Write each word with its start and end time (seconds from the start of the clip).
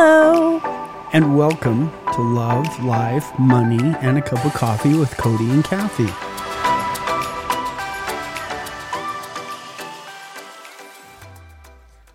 Hello. 0.00 0.60
And 1.12 1.36
welcome 1.36 1.90
to 2.14 2.22
Love, 2.22 2.84
Life, 2.84 3.36
Money, 3.36 3.96
and 4.00 4.16
a 4.16 4.22
Cup 4.22 4.44
of 4.44 4.54
Coffee 4.54 4.94
with 4.94 5.10
Cody 5.16 5.50
and 5.50 5.64
Kathie. 5.64 6.04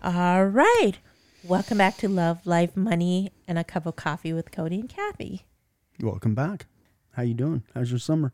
All 0.02 0.46
right. 0.46 0.94
Welcome 1.42 1.76
back 1.76 1.98
to 1.98 2.08
Love, 2.08 2.46
Life, 2.46 2.74
Money, 2.74 3.32
and 3.46 3.58
a 3.58 3.64
Cup 3.64 3.84
of 3.84 3.96
Coffee 3.96 4.32
with 4.32 4.50
Cody 4.50 4.80
and 4.80 4.88
Kathie. 4.88 5.42
Welcome 6.00 6.34
back. 6.34 6.64
How 7.12 7.22
you 7.22 7.34
doing? 7.34 7.64
How's 7.74 7.90
your 7.90 7.98
summer? 7.98 8.32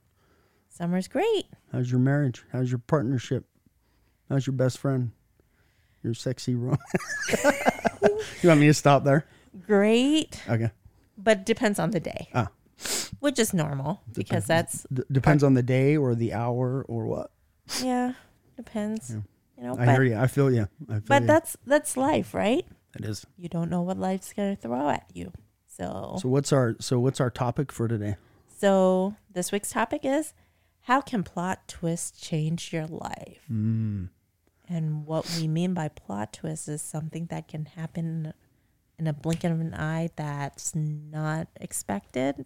Summer's 0.69 1.09
great. 1.09 1.47
How's 1.73 1.91
your 1.91 1.99
marriage? 1.99 2.45
How's 2.53 2.71
your 2.71 2.79
partnership? 2.79 3.47
How's 4.29 4.47
your 4.47 4.55
best 4.55 4.79
friend? 4.79 5.11
Your 6.05 6.15
sexy 6.15 6.55
rom. 6.55 6.79
you 8.43 8.49
want 8.49 8.61
me 8.61 8.69
to 8.69 8.75
stop 8.75 9.03
there? 9.03 9.27
Great, 9.67 10.41
Okay. 10.49 10.71
but 11.19 11.45
depends 11.45 11.79
on 11.79 11.91
the 11.91 12.01
day, 12.01 12.29
Ah, 12.35 12.49
which 13.19 13.39
is 13.39 13.53
normal 13.53 14.01
because 14.15 14.47
that's, 14.47 14.87
D- 14.93 15.03
depends 15.11 15.43
on 15.43 15.55
the 15.55 15.63
day 15.63 15.97
or 15.97 16.15
the 16.15 16.33
hour 16.33 16.85
or 16.89 17.07
what. 17.07 17.31
yeah, 17.83 18.13
depends. 18.57 19.11
You 19.59 19.65
know, 19.65 19.73
I 19.75 19.87
but, 19.87 19.89
hear 19.95 20.03
you. 20.05 20.17
I 20.17 20.27
feel 20.29 20.51
you. 20.53 20.69
I 20.89 20.95
feel 20.95 21.03
but 21.09 21.23
you. 21.23 21.27
that's 21.27 21.57
that's 21.67 21.97
life, 21.97 22.33
right? 22.33 22.65
it 22.99 23.05
is. 23.05 23.27
You 23.37 23.49
don't 23.49 23.71
know 23.71 23.83
what 23.83 23.99
life's 23.99 24.33
going 24.33 24.57
to 24.57 24.61
throw 24.61 24.89
at 24.89 25.07
you. 25.15 25.33
So, 25.67 26.17
So 26.21 26.29
what's 26.29 26.53
our 26.53 26.77
so 26.81 26.99
what's 27.01 27.21
our 27.21 27.31
topic 27.31 27.71
for 27.73 27.87
today? 27.89 28.17
so 28.59 29.15
this 29.33 29.53
week's 29.53 29.71
topic 29.71 30.01
is 30.05 30.33
how 30.83 31.01
can 31.01 31.23
plot 31.23 31.67
twists 31.69 32.21
change 32.21 32.73
your 32.73 32.87
life? 32.87 33.43
Mm. 33.51 34.09
And 34.69 35.07
what 35.07 35.29
we 35.39 35.47
mean 35.49 35.75
by 35.75 35.89
plot 35.89 36.33
twist 36.33 36.69
is 36.69 36.81
something 36.83 37.27
that 37.27 37.49
can 37.49 37.65
happen 37.67 38.33
in 39.01 39.07
a 39.07 39.13
blink 39.15 39.45
of 39.45 39.53
an 39.53 39.75
eye 39.75 40.11
that's 40.15 40.75
not 40.75 41.49
expected, 41.59 42.45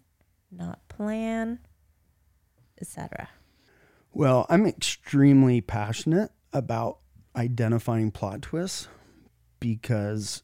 not 0.49 0.79
planned, 0.87 1.59
etc. 2.79 3.27
Well, 4.13 4.45
I'm 4.49 4.65
extremely 4.65 5.59
passionate 5.59 6.31
about 6.53 6.99
identifying 7.35 8.11
plot 8.11 8.41
twists 8.41 8.87
because 9.59 10.43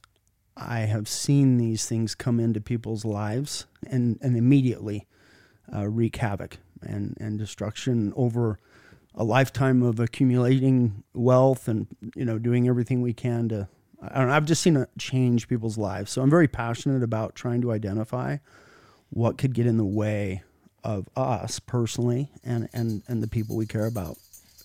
I 0.58 0.80
have 0.80 1.08
seen 1.08 1.58
these 1.58 1.86
things 1.86 2.14
come 2.14 2.42
into 2.42 2.60
people's 2.60 3.06
lives 3.06 3.66
and, 3.88 4.20
and 4.22 4.36
immediately 4.36 5.08
uh, 5.74 5.88
wreak 5.88 6.18
havoc 6.18 6.58
and, 6.82 7.16
and 7.22 7.40
destruction 7.40 8.12
over 8.18 8.60
a 9.16 9.24
lifetime 9.24 9.82
of 9.82 10.00
accumulating 10.02 11.04
wealth 11.14 11.70
and 11.70 11.88
you 12.16 12.24
know 12.24 12.40
doing 12.40 12.68
everything 12.68 13.02
we 13.02 13.14
can 13.14 13.50
to 13.50 13.68
I 14.02 14.18
don't 14.20 14.28
know, 14.30 14.34
I've 14.34 14.46
just 14.46 14.62
seen 14.64 14.78
it 14.78 14.90
change 14.98 15.48
people's 15.48 15.78
lives. 15.78 16.12
So 16.12 16.22
I'm 16.22 16.30
very 16.30 16.48
passionate 16.48 17.04
about 17.04 17.36
trying 17.36 17.62
to 17.62 17.72
identify 17.72 18.38
what 19.12 19.38
could 19.38 19.54
get 19.54 19.68
in 19.68 19.78
the 19.78 19.86
way 19.86 20.42
of 20.84 21.08
us 21.16 21.60
personally 21.60 22.32
and, 22.44 22.68
and, 22.74 23.04
and 23.08 23.22
the 23.22 23.28
people 23.28 23.56
we 23.56 23.66
care 23.68 23.86
about. 23.86 24.18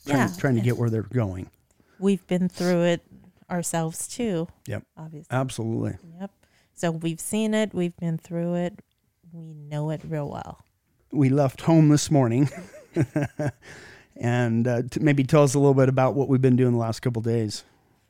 Trying, 0.06 0.18
Yeah. 0.18 0.30
trying 0.38 0.54
to 0.54 0.60
get 0.62 0.78
where 0.78 0.88
they're 0.88 1.02
going. 1.02 1.50
We've 1.98 2.26
been 2.26 2.48
through 2.48 2.82
it 2.84 3.02
ourselves 3.50 4.08
too, 4.08 4.48
Yep. 4.66 4.84
obviously. 4.96 5.28
Absolutely. 5.36 5.96
Yep. 6.20 6.30
So 6.74 6.90
we've 6.90 7.20
seen 7.20 7.52
it, 7.54 7.74
we've 7.74 7.96
been 7.96 8.16
through 8.18 8.54
it, 8.54 8.80
we 9.32 9.52
know 9.52 9.90
it 9.90 10.00
real 10.08 10.30
well. 10.30 10.64
We 11.12 11.28
left 11.28 11.62
home 11.62 11.88
this 11.90 12.10
morning 12.10 12.48
and 14.16 14.66
uh, 14.66 14.82
t- 14.90 15.00
maybe 15.00 15.24
tell 15.24 15.42
us 15.42 15.54
a 15.54 15.58
little 15.58 15.74
bit 15.74 15.88
about 15.88 16.14
what 16.14 16.28
we've 16.28 16.40
been 16.40 16.56
doing 16.56 16.72
the 16.72 16.78
last 16.78 17.00
couple 17.00 17.22
days. 17.22 17.64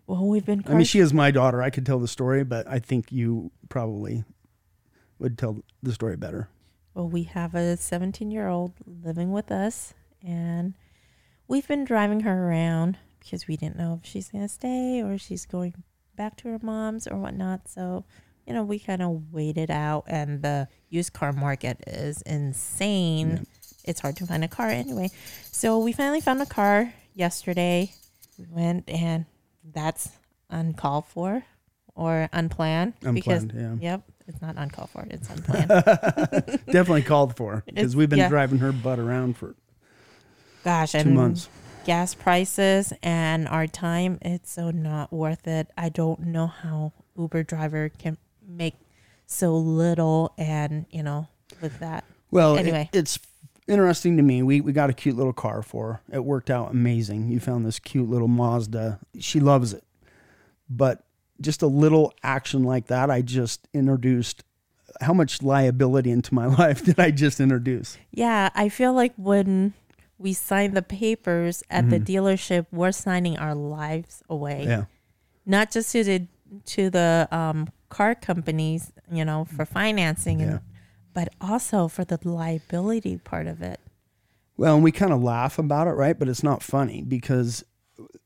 Well, 0.06 0.24
we've 0.26 0.44
been 0.44 0.62
I 0.68 0.74
mean, 0.74 0.84
she 0.84 1.00
is 1.00 1.12
my 1.12 1.30
daughter. 1.30 1.62
I 1.62 1.70
could 1.70 1.84
tell 1.84 1.98
the 1.98 2.08
story, 2.08 2.44
but 2.44 2.66
I 2.68 2.78
think 2.78 3.10
you 3.10 3.50
probably 3.68 4.24
would 5.18 5.36
tell 5.36 5.58
the 5.82 5.92
story 5.92 6.16
better. 6.16 6.48
Well, 6.94 7.08
we 7.08 7.24
have 7.24 7.55
a 7.55 7.77
17 7.77 8.30
year 8.30 8.48
old 8.48 8.72
living 8.86 9.33
with 9.33 9.50
us, 9.50 9.95
and 10.27 10.74
we've 11.48 11.66
been 11.66 11.84
driving 11.84 12.20
her 12.20 12.48
around 12.48 12.98
because 13.18 13.48
we 13.48 13.56
didn't 13.56 13.77
know 13.77 13.98
if 14.00 14.08
she's 14.08 14.28
going 14.28 14.45
to 14.45 14.48
stay 14.48 15.02
or 15.02 15.18
she's 15.18 15.45
going 15.45 15.74
back 16.14 16.36
to 16.39 16.48
her 16.48 16.58
mom's 16.62 17.06
or 17.08 17.16
whatnot. 17.16 17.68
So, 17.68 18.05
you 18.46 18.55
know, 18.55 18.62
we 18.62 18.78
kind 18.78 19.02
of 19.02 19.33
waited 19.33 19.70
out, 19.70 20.05
and 20.06 20.40
the 20.40 20.68
used 20.89 21.12
car 21.12 21.33
market 21.33 21.83
is 21.86 22.22
insane. 22.22 23.30
Yeah. 23.30 23.42
It's 23.84 24.00
hard 24.00 24.16
to 24.16 24.27
find 24.27 24.45
a 24.45 24.48
car 24.48 24.68
anyway. 24.68 25.11
So, 25.50 25.80
we 25.80 25.92
finally 25.92 26.20
found 26.20 26.40
a 26.40 26.46
car 26.46 26.92
yesterday. 27.14 27.92
We 28.39 28.46
went, 28.48 28.89
and 28.89 29.27
that's 29.72 30.10
uncalled 30.50 31.06
for 31.06 31.44
or 31.94 32.28
unplanned. 32.32 32.94
because, 33.12 33.46
yeah. 33.54 33.74
Yep, 33.80 34.02
it's 34.28 34.42
not 34.42 34.56
uncalled 34.56 34.90
for, 34.90 35.06
it's 35.10 35.28
unplanned. 35.30 35.68
Definitely 36.66 37.02
called 37.02 37.36
for 37.36 37.62
because 37.66 37.96
we've 37.96 38.08
been 38.10 38.18
yeah. 38.18 38.28
driving 38.28 38.58
her 38.58 38.72
butt 38.72 38.98
around 38.98 39.36
for 39.36 39.54
Gosh, 40.64 40.92
two 40.92 41.04
months. 41.10 41.48
gas 41.84 42.14
prices 42.14 42.92
and 43.02 43.46
our 43.48 43.66
time, 43.66 44.18
it's 44.22 44.50
so 44.50 44.70
not 44.70 45.12
worth 45.12 45.46
it. 45.46 45.70
I 45.77 45.88
don't 45.88 46.20
know 46.27 46.46
how 46.48 46.92
Uber 47.16 47.44
driver 47.44 47.88
can 47.88 48.18
make 48.46 48.74
so 49.27 49.56
little 49.56 50.33
and, 50.36 50.86
you 50.90 51.02
know, 51.02 51.28
with 51.60 51.78
that. 51.80 52.04
Well, 52.30 52.56
it- 52.56 52.60
Anyway. 52.60 52.90
it's 52.92 53.18
interesting 53.68 54.16
to 54.16 54.22
me. 54.22 54.42
We 54.42 54.60
we 54.60 54.72
got 54.72 54.90
a 54.90 54.92
cute 54.92 55.16
little 55.16 55.32
car 55.32 55.62
for 55.62 55.92
her. 55.94 56.16
It 56.16 56.24
worked 56.24 56.50
out 56.50 56.70
amazing. 56.70 57.28
You 57.28 57.40
found 57.40 57.66
this 57.66 57.78
cute 57.78 58.08
little 58.08 58.28
Mazda. 58.28 59.00
She 59.18 59.40
loves 59.40 59.72
it. 59.72 59.84
But 60.68 61.04
just 61.40 61.62
a 61.62 61.66
little 61.66 62.12
action 62.22 62.64
like 62.64 62.86
that, 62.86 63.10
I 63.10 63.22
just 63.22 63.68
introduced 63.72 64.42
how 65.00 65.12
much 65.12 65.42
liability 65.42 66.10
into 66.10 66.34
my 66.34 66.46
life 66.62 66.84
did 66.84 66.98
I 66.98 67.10
just 67.10 67.40
introduce? 67.40 67.98
Yeah, 68.10 68.50
I 68.54 68.68
feel 68.68 68.92
like 68.92 69.12
when 69.16 69.74
we 70.18 70.33
sign 70.33 70.74
the 70.74 70.83
papers 70.83 71.62
at 71.68 71.90
the 71.90 72.00
dealership, 72.00 72.66
we're 72.72 72.92
signing 72.92 73.36
our 73.36 73.54
lives 73.54 74.22
away. 74.30 74.60
Mm-hmm. 74.60 74.70
Yeah. 74.70 74.84
Not 75.44 75.70
just 75.70 75.92
to 75.92 76.02
the 76.04 76.27
to 76.64 76.90
the 76.90 77.28
um, 77.30 77.68
car 77.88 78.14
companies, 78.14 78.92
you 79.12 79.24
know, 79.24 79.44
for 79.44 79.64
financing 79.64 80.40
and 80.40 80.50
Yeah. 80.52 80.58
But 81.16 81.30
also 81.40 81.88
for 81.88 82.04
the 82.04 82.18
liability 82.28 83.16
part 83.16 83.46
of 83.46 83.62
it. 83.62 83.80
Well, 84.58 84.74
and 84.74 84.84
we 84.84 84.92
kind 84.92 85.14
of 85.14 85.22
laugh 85.22 85.58
about 85.58 85.88
it, 85.88 85.92
right? 85.92 86.16
But 86.16 86.28
it's 86.28 86.42
not 86.42 86.62
funny 86.62 87.02
because 87.02 87.64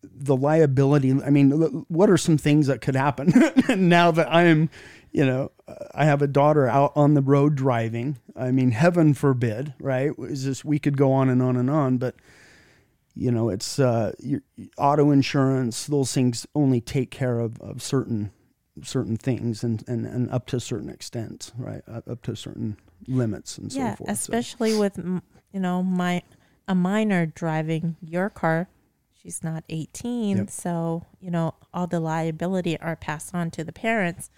the 0.02 0.34
liability. 0.34 1.12
I 1.12 1.30
mean, 1.30 1.52
what 1.86 2.10
are 2.10 2.16
some 2.16 2.36
things 2.36 2.66
that 2.66 2.80
could 2.80 2.96
happen 2.96 3.32
now 3.88 4.10
that 4.10 4.26
I'm, 4.28 4.70
you 5.12 5.24
know, 5.24 5.52
I 5.94 6.04
have 6.04 6.20
a 6.20 6.26
daughter 6.26 6.66
out 6.66 6.90
on 6.96 7.14
the 7.14 7.22
road 7.22 7.54
driving? 7.54 8.18
I 8.34 8.50
mean, 8.50 8.72
heaven 8.72 9.14
forbid, 9.14 9.72
right? 9.78 10.10
Is 10.18 10.44
this 10.44 10.64
we 10.64 10.80
could 10.80 10.96
go 10.96 11.12
on 11.12 11.28
and 11.28 11.40
on 11.40 11.56
and 11.56 11.70
on, 11.70 11.98
but 11.98 12.16
you 13.14 13.30
know, 13.30 13.50
it's 13.50 13.78
uh, 13.78 14.14
your 14.18 14.40
auto 14.76 15.12
insurance. 15.12 15.86
Those 15.86 16.12
things 16.12 16.44
only 16.56 16.80
take 16.80 17.12
care 17.12 17.38
of, 17.38 17.60
of 17.60 17.82
certain 17.82 18.32
certain 18.82 19.16
things 19.16 19.62
and, 19.62 19.84
and, 19.88 20.06
and 20.06 20.30
up 20.30 20.46
to 20.46 20.56
a 20.56 20.60
certain 20.60 20.88
extent, 20.91 21.52
right? 21.56 21.82
Up 21.88 22.08
up 22.08 22.22
to 22.22 22.36
certain 22.36 22.76
limits 23.06 23.58
and 23.58 23.72
yeah, 23.72 23.92
so 23.92 23.96
forth. 23.96 24.08
So- 24.08 24.12
especially 24.12 24.76
with 24.78 24.98
you 24.98 25.60
know 25.60 25.82
my 25.82 26.22
a 26.68 26.74
minor 26.74 27.26
driving 27.26 27.96
your 28.00 28.30
car. 28.30 28.69
She's 29.22 29.44
not 29.44 29.64
18, 29.69 30.38
Yep. 30.38 30.50
so 30.50 31.04
you 31.20 31.30
know 31.30 31.54
all 31.74 31.86
the 31.86 32.00
liability 32.00 32.78
are 32.80 32.96
passed 32.96 33.34
on 33.34 33.50
to 33.52 33.64
the 33.64 33.72
parents. 33.72 34.30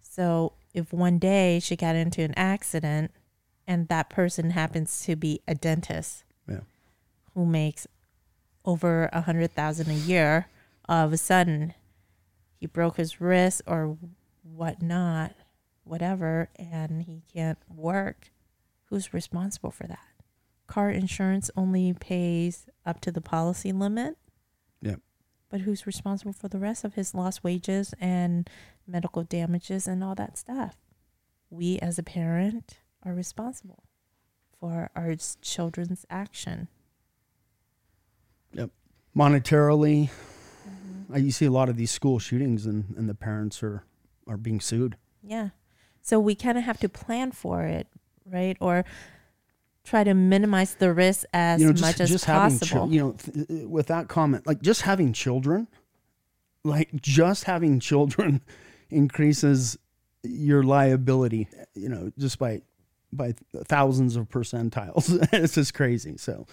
So 0.00 0.52
if 0.72 0.92
one 0.92 1.18
day 1.18 1.58
she 1.60 1.74
got 1.76 1.96
into 1.96 2.22
an 2.22 2.34
accident 2.36 3.10
and 3.66 3.88
that 3.88 4.08
person 4.08 4.50
happens 4.50 5.02
to 5.02 5.16
be 5.16 5.40
a 5.48 5.54
dentist 5.54 6.24
yeah. 6.48 6.60
who 7.34 7.44
makes 7.44 7.86
over 8.64 9.08
a 9.12 9.22
hundred 9.22 9.52
thousand 9.52 9.90
a 9.90 9.94
year, 9.94 10.46
all 10.88 11.06
of 11.06 11.12
a 11.12 11.16
sudden 11.16 11.74
he 12.60 12.66
broke 12.66 12.98
his 12.98 13.22
wrist 13.22 13.62
or 13.66 13.96
whatnot, 14.42 15.32
whatever, 15.82 16.50
and 16.56 17.02
he 17.02 17.22
can't 17.32 17.58
work. 17.74 18.30
Who's 18.86 19.14
responsible 19.14 19.70
for 19.70 19.86
that? 19.86 20.06
Car 20.66 20.90
insurance 20.90 21.50
only 21.56 21.94
pays 21.94 22.66
up 22.84 23.00
to 23.00 23.10
the 23.10 23.22
policy 23.22 23.72
limit. 23.72 24.18
Yep. 24.82 25.00
But 25.48 25.62
who's 25.62 25.86
responsible 25.86 26.34
for 26.34 26.48
the 26.48 26.58
rest 26.58 26.84
of 26.84 26.94
his 26.94 27.14
lost 27.14 27.42
wages 27.42 27.94
and 27.98 28.48
medical 28.86 29.24
damages 29.24 29.88
and 29.88 30.04
all 30.04 30.14
that 30.16 30.36
stuff? 30.36 30.76
We 31.48 31.78
as 31.78 31.98
a 31.98 32.02
parent 32.02 32.78
are 33.02 33.14
responsible 33.14 33.84
for 34.60 34.90
our 34.94 35.16
children's 35.40 36.04
action. 36.10 36.68
Yep. 38.52 38.70
monetarily. 39.16 40.10
You 41.14 41.30
see 41.30 41.46
a 41.46 41.50
lot 41.50 41.68
of 41.68 41.76
these 41.76 41.90
school 41.90 42.18
shootings, 42.18 42.66
and, 42.66 42.94
and 42.96 43.08
the 43.08 43.14
parents 43.14 43.62
are 43.62 43.84
are 44.26 44.36
being 44.36 44.60
sued. 44.60 44.96
Yeah. 45.22 45.50
So 46.02 46.18
we 46.18 46.34
kind 46.34 46.56
of 46.56 46.64
have 46.64 46.78
to 46.80 46.88
plan 46.88 47.32
for 47.32 47.62
it, 47.64 47.86
right? 48.24 48.56
Or 48.60 48.84
try 49.84 50.04
to 50.04 50.14
minimize 50.14 50.74
the 50.74 50.92
risk 50.92 51.24
as 51.32 51.60
you 51.60 51.66
know, 51.66 51.72
just, 51.72 51.82
much 51.82 52.00
as 52.00 52.10
just 52.10 52.26
possible. 52.26 52.66
chil- 52.66 52.92
you 52.92 53.00
know, 53.00 53.12
th- 53.12 53.64
uh, 53.64 53.68
with 53.68 53.88
that 53.88 54.08
comment, 54.08 54.46
like 54.46 54.62
just 54.62 54.82
having 54.82 55.12
children, 55.12 55.68
like 56.64 56.90
just 57.00 57.44
having 57.44 57.80
children 57.80 58.40
increases 58.90 59.78
your 60.22 60.62
liability, 60.62 61.48
you 61.74 61.88
know, 61.88 62.10
just 62.18 62.38
by 62.38 62.62
by 63.12 63.34
thousands 63.66 64.16
of 64.16 64.28
percentiles. 64.28 65.26
it's 65.32 65.54
just 65.54 65.74
crazy. 65.74 66.16
So, 66.16 66.46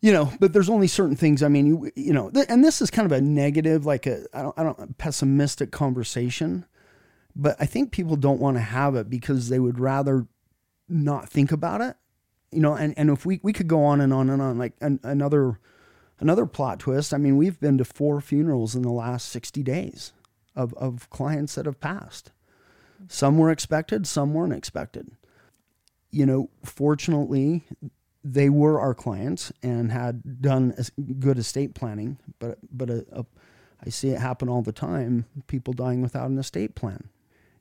you 0.00 0.12
know, 0.12 0.32
but 0.40 0.52
there's 0.52 0.70
only 0.70 0.86
certain 0.86 1.16
things. 1.16 1.42
I 1.42 1.48
mean, 1.48 1.66
you 1.66 1.90
you 1.94 2.12
know, 2.12 2.30
th- 2.30 2.46
and 2.48 2.64
this 2.64 2.80
is 2.80 2.90
kind 2.90 3.06
of 3.06 3.12
a 3.12 3.20
negative, 3.20 3.84
like 3.84 4.06
a 4.06 4.24
I 4.32 4.42
don't 4.42 4.58
I 4.58 4.62
don't 4.62 4.98
pessimistic 4.98 5.70
conversation, 5.70 6.64
but 7.36 7.56
I 7.60 7.66
think 7.66 7.92
people 7.92 8.16
don't 8.16 8.40
want 8.40 8.56
to 8.56 8.62
have 8.62 8.94
it 8.94 9.10
because 9.10 9.48
they 9.48 9.58
would 9.58 9.78
rather 9.78 10.26
not 10.88 11.28
think 11.28 11.52
about 11.52 11.80
it. 11.80 11.96
You 12.50 12.60
know, 12.60 12.74
and 12.74 12.94
and 12.98 13.10
if 13.10 13.26
we 13.26 13.40
we 13.42 13.52
could 13.52 13.68
go 13.68 13.84
on 13.84 14.00
and 14.00 14.12
on 14.12 14.30
and 14.30 14.40
on, 14.40 14.58
like 14.58 14.72
an, 14.80 15.00
another 15.02 15.58
another 16.18 16.46
plot 16.46 16.78
twist. 16.78 17.12
I 17.12 17.18
mean, 17.18 17.36
we've 17.36 17.60
been 17.60 17.78
to 17.78 17.84
four 17.84 18.20
funerals 18.20 18.74
in 18.74 18.82
the 18.82 18.90
last 18.90 19.28
sixty 19.28 19.62
days 19.62 20.12
of 20.56 20.72
of 20.74 21.10
clients 21.10 21.54
that 21.56 21.66
have 21.66 21.80
passed. 21.80 22.32
Some 23.08 23.38
were 23.38 23.50
expected, 23.50 24.06
some 24.06 24.34
weren't 24.34 24.52
expected. 24.52 25.12
You 26.10 26.26
know, 26.26 26.50
fortunately, 26.64 27.64
they 28.22 28.50
were 28.50 28.80
our 28.80 28.94
clients 28.94 29.52
and 29.62 29.90
had 29.90 30.42
done 30.42 30.74
good 31.18 31.38
estate 31.38 31.74
planning, 31.74 32.18
but 32.38 32.58
but 32.70 32.90
uh, 32.90 32.94
a, 33.12 33.20
a, 33.20 33.26
I 33.86 33.90
see 33.90 34.10
it 34.10 34.18
happen 34.20 34.48
all 34.48 34.62
the 34.62 34.72
time. 34.72 35.24
People 35.46 35.72
dying 35.72 36.02
without 36.02 36.28
an 36.28 36.38
estate 36.38 36.74
plan, 36.74 37.08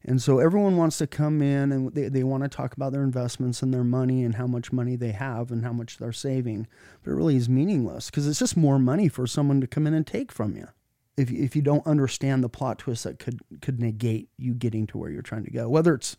and 0.04 0.22
so 0.22 0.40
everyone 0.40 0.78
wants 0.78 0.98
to 0.98 1.08
come 1.08 1.42
in 1.42 1.72
and 1.72 1.94
they, 1.94 2.10
they 2.10 2.24
want 2.24 2.44
to 2.44 2.50
talk 2.50 2.76
about 2.76 2.92
their 2.92 3.04
investments 3.04 3.62
and 3.62 3.74
their 3.74 3.84
money 3.84 4.24
and 4.24 4.36
how 4.36 4.48
much 4.48 4.72
money 4.72 4.96
they 4.96 5.12
have 5.12 5.52
and 5.52 5.64
how 5.64 5.74
much 5.74 5.98
they're 5.98 6.12
saving, 6.12 6.68
but 7.04 7.12
it 7.12 7.16
really 7.16 7.38
is 7.38 7.48
meaningless 7.48 8.10
because 8.10 8.28
it's 8.28 8.40
just 8.40 8.58
more 8.58 8.80
money 8.80 9.08
for 9.08 9.28
someone 9.28 9.62
to 9.62 9.68
come 9.68 9.88
in 9.88 9.94
and 9.94 10.08
take 10.08 10.32
from 10.32 10.58
you. 10.58 10.68
If 11.16 11.32
if 11.32 11.56
you 11.56 11.62
don't 11.62 11.88
understand 11.88 12.44
the 12.44 12.50
plot 12.50 12.80
twist 12.80 13.06
that 13.06 13.20
could 13.20 13.40
could 13.62 13.80
negate 13.80 14.30
you 14.38 14.54
getting 14.54 14.88
to 14.88 14.98
where 14.98 15.10
you're 15.10 15.22
trying 15.22 15.46
to 15.46 15.52
go, 15.52 15.70
whether 15.70 15.94
it's 15.94 16.18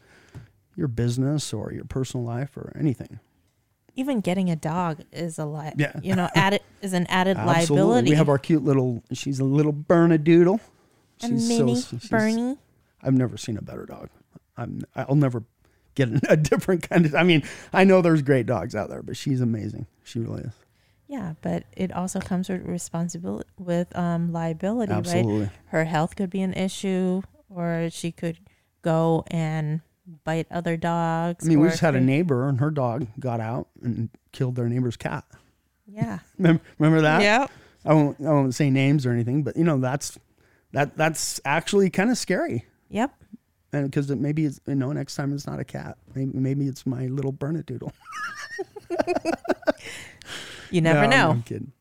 your 0.77 0.89
business 0.89 1.53
or 1.53 1.73
your 1.73 1.85
personal 1.85 2.25
life 2.25 2.57
or 2.57 2.75
anything 2.79 3.21
even 3.97 4.21
getting 4.21 4.51
a 4.51 4.57
dog 4.57 5.03
is 5.13 5.39
a 5.39 5.47
li- 5.47 5.73
Yeah. 5.77 5.93
you 6.03 6.15
know 6.15 6.29
added 6.35 6.61
is 6.83 6.93
an 6.93 7.07
added 7.09 7.37
Absolutely. 7.39 7.77
liability. 7.77 8.11
We 8.11 8.17
have 8.17 8.29
our 8.29 8.39
cute 8.39 8.65
little. 8.65 9.03
She's 9.13 9.41
a 9.41 9.45
little 9.45 9.73
Bernedoodle. 9.73 10.61
a 11.23 11.27
She's 11.29 11.49
mini 11.49 11.75
she's- 11.81 12.09
Bernie. 12.09 12.57
I've 13.03 13.15
never 13.15 13.37
seen 13.37 13.57
a 13.57 13.63
better 13.63 13.87
dog. 13.87 14.09
I'm. 14.57 14.83
I'll 14.95 15.15
never 15.15 15.43
get 15.95 16.09
a 16.31 16.37
different 16.51 16.89
kind 16.89 17.07
of. 17.07 17.15
I 17.15 17.23
mean, 17.23 17.43
I 17.73 17.85
know 17.85 18.03
there's 18.03 18.23
great 18.23 18.47
dogs 18.47 18.75
out 18.75 18.89
there, 18.91 19.03
but 19.03 19.17
she's 19.17 19.41
amazing. 19.41 19.87
She 20.05 20.19
really 20.19 20.43
is. 20.43 20.53
Yeah, 21.09 21.35
but 21.43 21.65
it 21.77 21.91
also 21.93 22.21
comes 22.21 22.49
with 22.49 22.65
responsibility 22.67 23.49
with 23.59 23.97
um 23.97 24.33
liability, 24.33 24.93
right? 24.93 24.99
Absolutely. 24.99 25.51
Her 25.67 25.85
health 25.85 26.15
could 26.15 26.31
be 26.31 26.43
an 26.43 26.53
issue, 26.55 27.23
or 27.49 27.89
she 27.91 28.13
could 28.13 28.39
go 28.83 29.25
and 29.31 29.81
bite 30.25 30.47
other 30.51 30.77
dogs. 30.77 31.45
I 31.45 31.49
mean, 31.49 31.61
we 31.61 31.69
just 31.69 31.81
had 31.81 31.95
a 31.95 32.01
neighbor, 32.01 32.49
and 32.49 32.61
her 32.61 32.71
dog 32.71 33.07
got 33.19 33.41
out 33.41 33.69
and 33.83 34.11
killed 34.33 34.57
their 34.57 34.69
neighbor's 34.69 34.97
cat. 34.97 35.25
Yeah. 35.87 36.21
Remember, 36.39 36.62
remember 36.79 37.01
that? 37.03 37.23
Yep. 37.23 37.51
I 37.85 37.95
won't. 37.95 38.21
I 38.21 38.31
won't 38.31 38.55
say 38.55 38.71
names 38.71 39.07
or 39.07 39.12
anything, 39.12 39.43
but 39.43 39.57
you 39.57 39.65
know 39.65 39.79
that's 39.79 40.19
that. 40.73 40.97
That's 40.97 41.41
actually 41.45 41.91
kind 41.91 42.11
of 42.11 42.19
scary. 42.19 42.67
Yep. 42.91 43.15
And 43.73 43.85
because 43.91 44.11
it 44.11 44.19
maybe 44.19 44.45
it's 44.45 44.61
you 44.67 44.75
know 44.75 44.93
next 44.93 45.15
time 45.17 45.33
it's 45.33 45.47
not 45.47 45.59
a 45.61 45.65
cat. 45.65 45.97
Maybe 46.15 46.31
maybe 46.35 46.67
it's 46.67 46.85
my 46.87 47.06
little 47.06 47.33
Bernedoodle. 47.33 47.93
You 50.71 50.81
never 50.81 51.03
No, 51.09 51.11
know. 51.17 51.31
I'm 51.31 51.43
kidding. 51.43 51.73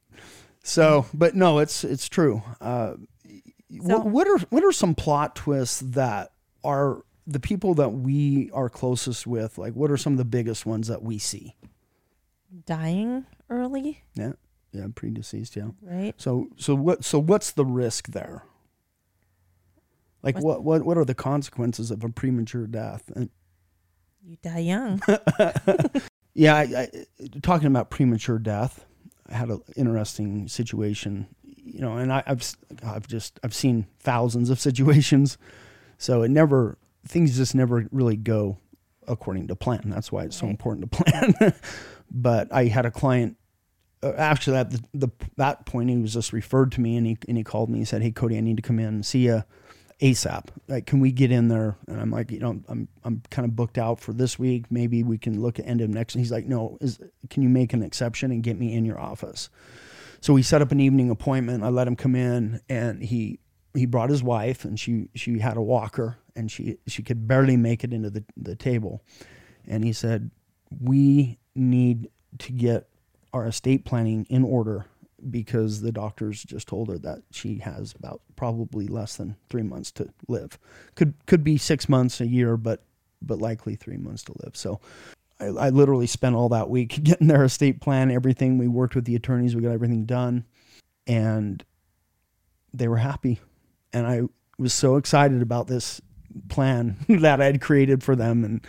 So, 0.64 1.06
but 1.14 1.36
no, 1.36 1.60
it's 1.60 1.84
it's 1.84 2.10
true. 2.10 2.42
Uh, 2.60 2.94
So- 3.70 4.00
what, 4.00 4.06
what 4.06 4.28
are 4.28 4.38
what 4.50 4.64
are 4.64 4.72
some 4.72 4.96
plot 4.96 5.36
twists 5.36 5.80
that 5.82 6.32
are 6.64 7.04
the 7.31 7.40
people 7.40 7.74
that 7.76 7.90
we 7.90 8.50
are 8.54 8.70
closest 8.70 9.26
with? 9.28 9.58
Like, 9.58 9.74
what 9.74 9.92
are 9.92 9.98
some 9.98 10.14
of 10.14 10.18
the 10.18 10.26
biggest 10.26 10.66
ones 10.66 10.88
that 10.88 11.02
we 11.04 11.18
see? 11.20 11.56
Dying 12.66 13.26
early, 13.50 14.02
Yeah, 14.16 14.31
yeah, 14.72 14.88
predeceased. 14.94 15.56
Yeah. 15.56 15.70
right? 15.81 16.14
So, 16.18 16.48
so 16.58 16.74
what? 16.76 17.06
So, 17.06 17.20
what's 17.20 17.52
the 17.52 17.66
risk 17.66 18.08
there? 18.08 18.44
Like, 20.24 20.36
What's- 20.36 20.44
what 20.46 20.64
what 20.64 20.84
what 20.86 20.98
are 20.98 21.06
the 21.06 21.14
consequences 21.16 21.92
of 21.92 22.04
a 22.04 22.10
premature 22.10 22.66
death? 22.68 23.04
And 23.16 23.30
You 24.24 24.38
die 24.42 24.60
young. 24.60 25.02
yeah, 26.34 26.56
I, 26.56 26.62
I, 26.64 26.90
talking 27.42 27.68
about 27.68 27.90
premature 27.92 28.40
death, 28.40 28.86
I 29.30 29.36
had 29.36 29.50
an 29.50 29.62
interesting 29.75 30.48
situation. 30.48 31.28
You 31.44 31.82
know, 31.82 31.98
and 31.98 32.12
I, 32.12 32.24
I've 32.25 32.52
I've 32.84 33.08
just 33.08 33.40
I've 33.44 33.54
seen 33.54 33.86
thousands 34.00 34.50
of 34.50 34.60
situations, 34.68 35.38
so 36.00 36.24
it 36.24 36.30
never 36.32 36.79
things 37.07 37.36
just 37.38 37.56
never 37.56 37.88
really 37.92 38.16
go 38.18 38.57
according 39.07 39.48
to 39.48 39.56
plan. 39.56 39.84
That's 39.86 40.12
why 40.12 40.24
it's 40.24 40.38
so 40.38 40.46
Right. 40.46 40.51
important 40.51 40.92
to 40.92 41.04
plan. 41.04 41.54
but 42.12 42.51
I 42.54 42.66
had 42.66 42.86
a 42.86 42.92
client. 42.92 43.38
Uh, 44.01 44.13
after 44.18 44.51
that, 44.51 44.72
the, 44.72 44.81
the 44.94 45.10
that 45.36 45.66
point, 45.66 45.90
he 45.90 45.98
was 45.98 46.13
just 46.13 46.31
referred 46.31 46.72
to 46.74 46.81
me, 46.81 46.96
and 46.96 47.06
he 47.06 47.18
and 47.28 47.38
he 47.38 47.44
called 47.44 47.69
me. 47.69 47.80
He 47.80 47.86
said, 47.86 48.01
"Hey, 48.01 48.12
Cody, 48.12 48.38
I 48.38 48.42
need 48.42 48.56
to 48.57 48.62
come 48.63 48.80
in 48.80 48.86
and 48.86 49.06
see 49.06 49.25
you 49.25 49.44
ASAP. 50.01 50.46
Like, 50.69 50.86
can 50.86 51.01
we 51.01 51.12
get 51.12 51.31
in 51.31 51.50
there?" 51.50 51.75
And 51.88 52.00
I'm 52.00 52.10
like, 52.12 52.31
"You 52.31 52.40
know, 52.40 52.62
I'm 52.69 52.88
I'm 53.04 53.22
kind 53.30 53.46
of 53.46 53.56
booked 53.57 53.78
out 53.78 54.00
for 54.00 54.13
this 54.13 54.40
week. 54.40 54.66
Maybe 54.72 55.04
we 55.04 55.18
can 55.18 55.42
look 55.42 55.60
at 55.60 55.68
end 55.68 55.81
of 55.81 55.90
next." 55.90 56.16
And 56.16 56.22
he's 56.24 56.31
like, 56.31 56.46
"No, 56.46 56.78
is 56.80 57.00
can 57.30 57.44
you 57.44 57.50
make 57.50 57.74
an 57.74 57.84
exception 57.84 58.31
and 58.31 58.42
get 58.42 58.57
me 58.57 58.74
in 58.74 58.86
your 58.86 59.00
office?" 59.00 59.50
So 60.22 60.34
we 60.34 60.44
set 60.44 60.62
up 60.62 60.72
an 60.72 60.80
evening 60.80 61.10
appointment. 61.10 61.63
I 61.63 61.69
let 61.69 61.88
him 61.88 61.96
come 61.98 62.16
in, 62.16 62.62
and 62.69 63.04
he 63.04 63.40
he 63.74 63.86
brought 63.86 64.10
his 64.10 64.24
wife, 64.24 64.63
and 64.63 64.80
she 64.80 65.10
she 65.13 65.40
had 65.40 65.57
a 65.57 65.62
walker, 65.62 66.18
and 66.39 66.50
she 66.50 66.77
she 66.88 67.03
could 67.03 67.27
barely 67.27 67.57
make 67.57 67.83
it 67.83 67.94
into 67.94 68.09
the 68.09 68.24
the 68.38 68.56
table. 68.56 69.03
And 69.68 69.83
he 69.83 69.91
said, 69.91 70.31
"We 70.80 71.38
need 71.53 72.09
to 72.39 72.51
get 72.53 72.88
our 73.33 73.45
estate 73.45 73.83
planning 73.83 74.25
in 74.30 74.44
order 74.44 74.86
because 75.30 75.81
the 75.81 75.91
doctors 75.91 76.41
just 76.41 76.68
told 76.68 76.88
her 76.88 76.97
that 77.00 77.24
she 77.30 77.57
has 77.57 77.94
about 77.94 78.21
probably 78.38 78.88
less 78.88 79.18
than 79.18 79.36
three 79.50 79.63
months 79.63 79.91
to 79.91 80.09
live. 80.30 80.57
Could 80.95 81.13
could 81.25 81.44
be 81.44 81.57
six 81.57 81.89
months, 81.89 82.21
a 82.21 82.27
year, 82.27 82.56
but 82.56 82.83
but 83.21 83.39
likely 83.39 83.75
three 83.75 83.97
months 83.97 84.24
to 84.24 84.33
live. 84.41 84.56
So 84.56 84.80
I, 85.41 85.47
I 85.47 85.69
literally 85.69 86.07
spent 86.07 86.36
all 86.36 86.47
that 86.50 86.69
week 86.69 87.00
getting 87.03 87.27
their 87.27 87.44
estate 87.44 87.81
plan, 87.81 88.12
everything. 88.12 88.57
We 88.57 88.69
worked 88.69 88.95
with 88.95 89.06
the 89.06 89.15
attorneys, 89.15 89.57
we 89.57 89.62
got 89.62 89.71
everything 89.71 90.06
done, 90.06 90.45
and 91.06 91.62
they 92.74 92.88
were 92.88 92.97
happy. 92.97 93.41
And 93.91 94.08
I 94.08 94.22
was 94.58 94.74
so 94.74 94.96
excited 94.96 95.41
about 95.41 95.67
this 95.67 96.00
plan 96.50 96.98
that 97.07 97.41
I 97.41 97.45
had 97.45 97.62
created 97.62 98.03
for 98.03 98.15
them, 98.15 98.43
and 98.43 98.67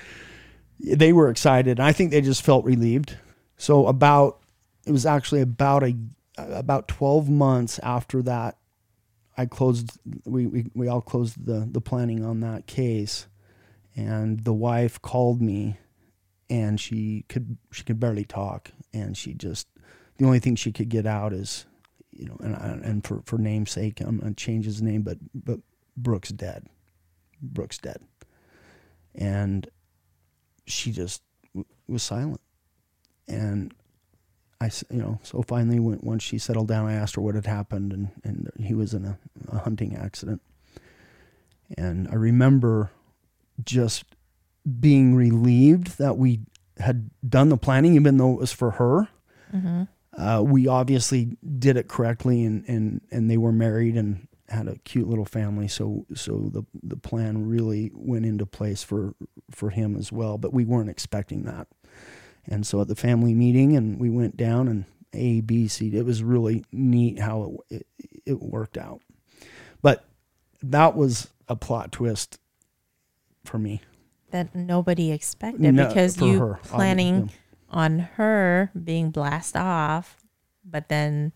they 0.78 1.12
were 1.12 1.30
excited. 1.30 1.80
I 1.80 1.92
think 1.92 2.10
they 2.10 2.20
just 2.20 2.42
felt 2.42 2.64
relieved. 2.64 3.16
So 3.56 3.86
about 3.86 4.40
it 4.86 4.92
was 4.92 5.06
actually 5.06 5.40
about 5.40 5.82
a 5.82 5.94
about 6.38 6.88
12 6.88 7.28
months 7.28 7.78
after 7.82 8.22
that 8.22 8.56
I 9.36 9.46
closed 9.46 9.98
we, 10.24 10.46
we, 10.46 10.66
we 10.74 10.88
all 10.88 11.00
closed 11.00 11.46
the 11.46 11.68
the 11.70 11.80
planning 11.80 12.24
on 12.24 12.40
that 12.40 12.66
case 12.66 13.26
and 13.96 14.40
the 14.44 14.52
wife 14.52 15.00
called 15.00 15.40
me 15.40 15.78
and 16.48 16.80
she 16.80 17.24
could 17.28 17.56
she 17.72 17.84
could 17.84 18.00
barely 18.00 18.24
talk 18.24 18.70
and 18.92 19.16
she 19.16 19.34
just 19.34 19.68
the 20.18 20.26
only 20.26 20.40
thing 20.40 20.56
she 20.56 20.72
could 20.72 20.88
get 20.88 21.06
out 21.06 21.32
is 21.32 21.66
you 22.10 22.26
know 22.26 22.36
and 22.40 22.84
and 22.84 23.06
for 23.06 23.22
for 23.24 23.38
namesake 23.38 24.00
I'm 24.00 24.18
going 24.18 24.34
to 24.34 24.44
change 24.44 24.64
his 24.64 24.82
name 24.82 25.02
but 25.02 25.18
but 25.34 25.60
Brooks 25.96 26.30
dead 26.30 26.66
Brooks 27.42 27.78
dead 27.78 28.02
and 29.14 29.68
she 30.66 30.92
just 30.92 31.23
w- 31.54 31.66
was 31.88 32.02
silent 32.02 32.40
and 33.28 33.75
I, 34.61 34.70
you 34.90 35.00
know, 35.00 35.18
so 35.23 35.42
finally, 35.42 35.80
when, 35.80 36.00
once 36.02 36.23
she 36.23 36.37
settled 36.37 36.68
down, 36.68 36.87
I 36.87 36.92
asked 36.92 37.14
her 37.14 37.23
what 37.23 37.35
had 37.35 37.47
happened, 37.47 37.92
and, 37.92 38.11
and 38.23 38.50
he 38.62 38.75
was 38.75 38.92
in 38.92 39.06
a, 39.06 39.18
a 39.49 39.59
hunting 39.59 39.97
accident. 39.97 40.42
And 41.78 42.09
I 42.09 42.16
remember 42.16 42.90
just 43.64 44.04
being 44.80 45.14
relieved 45.14 45.97
that 45.99 46.18
we 46.18 46.40
had 46.78 47.11
done 47.26 47.49
the 47.49 47.56
planning, 47.56 47.94
even 47.94 48.18
though 48.18 48.35
it 48.35 48.40
was 48.40 48.52
for 48.52 48.73
her. 48.73 49.09
Mm-hmm. 49.54 49.85
Uh, 50.20 50.42
we 50.42 50.66
obviously 50.66 51.38
did 51.59 51.78
it 51.78 51.88
correctly, 51.88 52.44
and, 52.44 52.62
and, 52.68 53.00
and 53.11 53.30
they 53.30 53.38
were 53.38 53.52
married 53.52 53.97
and 53.97 54.28
had 54.50 54.69
a 54.69 54.76
cute 54.78 55.09
little 55.09 55.25
family. 55.25 55.69
So 55.69 56.07
so 56.14 56.50
the 56.52 56.64
the 56.83 56.97
plan 56.97 57.47
really 57.47 57.90
went 57.95 58.26
into 58.26 58.47
place 58.47 58.83
for 58.83 59.14
for 59.50 59.71
him 59.71 59.97
as 59.97 60.12
well. 60.12 60.38
But 60.38 60.52
we 60.52 60.64
weren't 60.64 60.90
expecting 60.90 61.45
that. 61.45 61.69
And 62.47 62.66
so 62.66 62.80
at 62.80 62.88
the 62.88 62.97
family 62.97 63.35
meeting, 63.35 63.76
and 63.76 64.00
we 64.00 64.11
went 64.11 64.37
down 64.37 64.69
and 64.69 64.85
A, 65.12 65.40
B, 65.40 65.69
C. 65.69 65.97
It 65.97 66.04
was 66.04 66.23
really 66.23 66.64
neat 66.73 67.19
how 67.19 67.62
it 67.69 67.76
it, 67.76 67.87
it 68.26 68.40
worked 68.40 68.76
out. 68.76 69.00
But 69.83 70.04
that 70.62 70.97
was 70.97 71.28
a 71.49 71.57
plot 71.57 71.92
twist 71.92 72.38
for 73.45 73.59
me. 73.59 73.83
That 74.30 74.54
nobody 74.54 75.11
expected 75.11 75.75
No, 75.75 75.88
because 75.88 76.21
you 76.21 76.38
her, 76.38 76.61
planning 76.64 77.30
on 77.69 77.99
her 77.99 78.71
being 78.80 79.11
blast 79.11 79.57
off, 79.57 80.23
but 80.64 80.88
then 80.88 81.33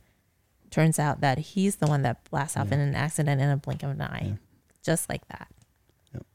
turns 0.74 0.98
out 0.98 1.20
that 1.20 1.38
he's 1.38 1.76
the 1.76 1.86
one 1.86 2.02
that 2.02 2.28
blasts 2.30 2.56
off 2.56 2.68
Yeah. 2.68 2.74
in 2.74 2.80
an 2.80 2.94
accident 2.94 3.40
in 3.40 3.48
a 3.48 3.56
blink 3.56 3.82
of 3.82 3.90
an 3.90 4.00
eye, 4.00 4.22
Yeah. 4.26 4.34
just 4.82 5.08
like 5.08 5.26
that. 5.28 5.48
Yep. 6.12 6.26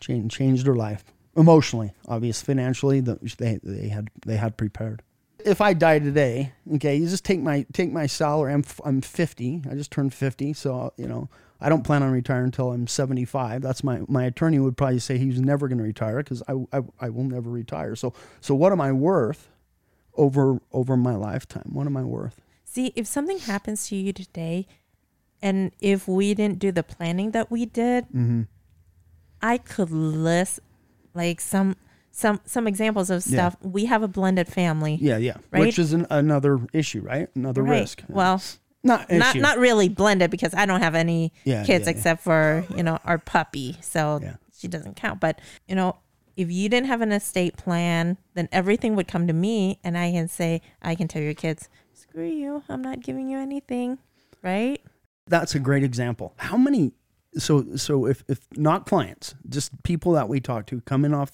changed 0.00 0.36
changed 0.36 0.66
her 0.66 0.76
life 0.76 1.04
emotionally, 1.36 1.92
obvious, 2.06 2.42
financially. 2.42 3.00
The, 3.00 3.18
they 3.38 3.58
they 3.62 3.88
had 3.88 4.10
they 4.26 4.36
had 4.36 4.56
prepared. 4.56 5.02
If 5.44 5.60
I 5.60 5.74
die 5.74 5.98
today, 6.00 6.52
okay, 6.74 6.96
you 6.96 7.08
just 7.08 7.24
take 7.24 7.40
my 7.40 7.64
take 7.72 7.90
my 7.92 8.06
salary. 8.06 8.52
I'm 8.52 8.64
I'm 8.84 9.00
50. 9.00 9.62
I 9.70 9.74
just 9.74 9.90
turned 9.90 10.12
50, 10.12 10.52
so 10.52 10.92
you 10.96 11.06
know 11.08 11.28
I 11.60 11.68
don't 11.70 11.82
plan 11.84 12.02
on 12.02 12.10
retiring 12.12 12.46
until 12.46 12.72
I'm 12.72 12.86
75. 12.86 13.62
That's 13.62 13.82
my 13.82 14.02
my 14.08 14.24
attorney 14.24 14.58
would 14.58 14.76
probably 14.76 14.98
say 14.98 15.16
he's 15.18 15.40
never 15.40 15.68
going 15.68 15.78
to 15.78 15.84
retire 15.84 16.18
because 16.18 16.42
I, 16.48 16.52
I 16.76 16.82
I 17.00 17.08
will 17.10 17.24
never 17.24 17.48
retire. 17.48 17.96
So 17.96 18.12
so 18.40 18.54
what 18.54 18.72
am 18.72 18.80
I 18.80 18.92
worth 18.92 19.48
over 20.16 20.60
over 20.72 20.96
my 20.96 21.14
lifetime? 21.14 21.70
What 21.72 21.86
am 21.86 21.96
I 21.96 22.02
worth? 22.02 22.40
See, 22.76 22.92
if 22.94 23.06
something 23.06 23.38
happens 23.38 23.88
to 23.88 23.96
you 23.96 24.12
today, 24.12 24.66
and 25.40 25.72
if 25.80 26.06
we 26.06 26.34
didn't 26.34 26.58
do 26.58 26.70
the 26.70 26.82
planning 26.82 27.30
that 27.30 27.50
we 27.50 27.64
did, 27.64 28.04
Mm-hmm. 28.08 28.42
I 29.40 29.56
could 29.56 29.90
list 29.90 30.60
like 31.14 31.40
some 31.40 31.76
some 32.10 32.40
some 32.44 32.66
examples 32.66 33.08
of 33.08 33.26
Yeah. 33.26 33.32
stuff. 33.48 33.56
We 33.62 33.86
have 33.86 34.02
a 34.02 34.08
blended 34.08 34.46
family. 34.48 34.98
Yeah, 35.00 35.16
yeah. 35.16 35.38
Right? 35.50 35.60
Which 35.60 35.78
is 35.78 35.94
an, 35.94 36.06
another 36.10 36.60
issue, 36.74 37.00
right? 37.00 37.28
Another 37.34 37.62
Right. 37.62 37.80
risk. 37.80 38.02
Well, 38.08 38.42
not 38.84 39.10
not 39.10 39.30
issue. 39.36 39.40
not 39.40 39.56
really 39.58 39.88
blended 39.88 40.30
because 40.30 40.52
I 40.52 40.66
don't 40.66 40.80
have 40.82 40.94
any 40.94 41.32
Yeah, 41.44 41.64
kids 41.64 41.86
yeah, 41.86 41.92
yeah. 41.92 41.96
except 41.96 42.22
for 42.22 42.66
you 42.76 42.82
know 42.82 42.98
our 43.06 43.16
puppy, 43.16 43.76
so 43.80 44.20
Yeah. 44.22 44.36
she 44.54 44.68
doesn't 44.68 44.96
count. 44.96 45.18
But 45.20 45.40
you 45.66 45.74
know, 45.74 45.96
if 46.36 46.50
you 46.50 46.68
didn't 46.68 46.88
have 46.88 47.00
an 47.00 47.12
estate 47.12 47.56
plan, 47.56 48.18
then 48.34 48.50
everything 48.52 48.96
would 48.96 49.08
come 49.08 49.26
to 49.26 49.32
me, 49.32 49.78
and 49.82 49.96
I 49.96 50.12
can 50.12 50.28
say 50.28 50.60
I 50.82 50.94
can 50.94 51.08
tell 51.08 51.22
your 51.22 51.32
kids, 51.34 51.70
"Screw 52.16 52.24
you! 52.24 52.62
I'm 52.70 52.80
not 52.80 53.00
giving 53.00 53.28
you 53.28 53.38
anything." 53.38 53.98
Right? 54.42 54.82
That's 55.26 55.54
a 55.54 55.58
great 55.58 55.84
example. 55.84 56.32
How 56.38 56.56
many? 56.56 56.92
So 57.36 57.76
so 57.76 58.06
if 58.06 58.24
if 58.26 58.46
not 58.56 58.86
clients, 58.86 59.34
just 59.46 59.82
people 59.82 60.12
that 60.12 60.26
we 60.26 60.40
talk 60.40 60.64
to 60.68 60.80
come 60.80 61.04
in 61.04 61.12
off, 61.12 61.32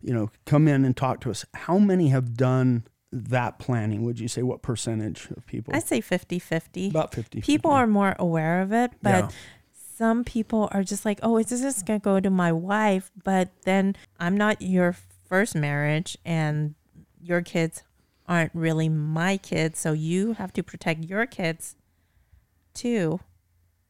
you 0.00 0.14
know, 0.14 0.30
come 0.46 0.66
in 0.66 0.86
and 0.86 0.96
talk 0.96 1.20
to 1.20 1.30
us. 1.30 1.44
How 1.52 1.78
many 1.78 2.08
have 2.08 2.38
done 2.38 2.84
that 3.12 3.58
planning? 3.58 4.02
Would 4.04 4.18
you 4.18 4.28
say 4.28 4.42
what 4.42 4.62
percentage 4.62 5.28
of 5.36 5.44
people? 5.46 5.76
I 5.76 5.80
say 5.80 6.00
50-50. 6.00 6.88
About 6.88 7.12
fifty. 7.14 7.42
People 7.42 7.72
are 7.72 7.86
more 7.86 8.16
aware 8.18 8.62
of 8.62 8.72
it, 8.72 8.92
but 9.02 9.10
Yeah. 9.10 9.28
some 9.74 10.24
people 10.24 10.70
are 10.72 10.82
just 10.82 11.04
like, 11.04 11.20
"Oh, 11.22 11.36
is 11.36 11.46
this 11.48 11.60
just 11.60 11.84
gonna 11.84 11.98
go 11.98 12.18
to 12.18 12.30
my 12.30 12.50
wife?" 12.50 13.10
But 13.24 13.50
then 13.64 13.94
I'm 14.18 14.38
not 14.38 14.62
your 14.62 14.94
first 15.28 15.54
marriage, 15.54 16.16
and 16.24 16.76
your 17.20 17.42
kids 17.42 17.82
aren't 18.26 18.54
really 18.54 18.88
my 18.88 19.36
kids, 19.36 19.78
so 19.78 19.92
you 19.92 20.32
have 20.34 20.52
to 20.54 20.62
protect 20.62 21.04
your 21.04 21.26
kids 21.26 21.76
too, 22.72 23.20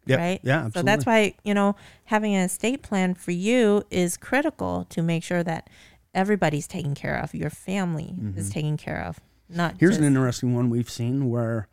Yep. 0.07 0.19
right? 0.19 0.41
Yeah, 0.43 0.65
absolutely. 0.67 0.81
So 0.81 0.83
that's 0.85 1.07
why 1.07 1.35
you 1.45 1.55
know 1.55 1.77
having 2.05 2.35
an 2.35 2.43
estate 2.45 2.83
plan 2.83 3.15
for 3.15 3.31
you 3.31 3.85
is 3.91 4.17
critical 4.17 4.87
to 4.91 5.03
make 5.03 5.23
sure 5.23 5.43
that 5.43 5.71
everybody's 6.15 6.67
taken 6.67 6.95
care 6.95 7.17
of. 7.19 7.35
Your 7.35 7.51
family 7.51 8.15
is 8.37 8.51
taken 8.51 8.77
care 8.77 9.03
of. 9.05 9.21
Not 9.49 9.73
Mm-hmm. 9.73 9.79
Here's 9.81 9.91
just, 9.93 10.01
an 10.01 10.07
interesting 10.07 10.55
one 10.55 10.71
we've 10.71 10.91
seen 10.91 11.29
where 11.29 11.69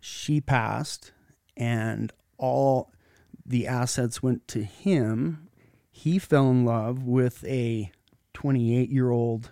she 0.00 0.40
passed 0.40 1.12
and 1.56 2.12
all 2.38 2.92
the 3.44 3.66
assets 3.66 4.22
went 4.22 4.46
to 4.48 4.62
him. 4.62 5.48
He 5.90 6.18
fell 6.18 6.50
in 6.50 6.64
love 6.64 7.02
with 7.02 7.44
a 7.44 7.90
28 8.34 8.88
year 8.90 9.10
old 9.10 9.50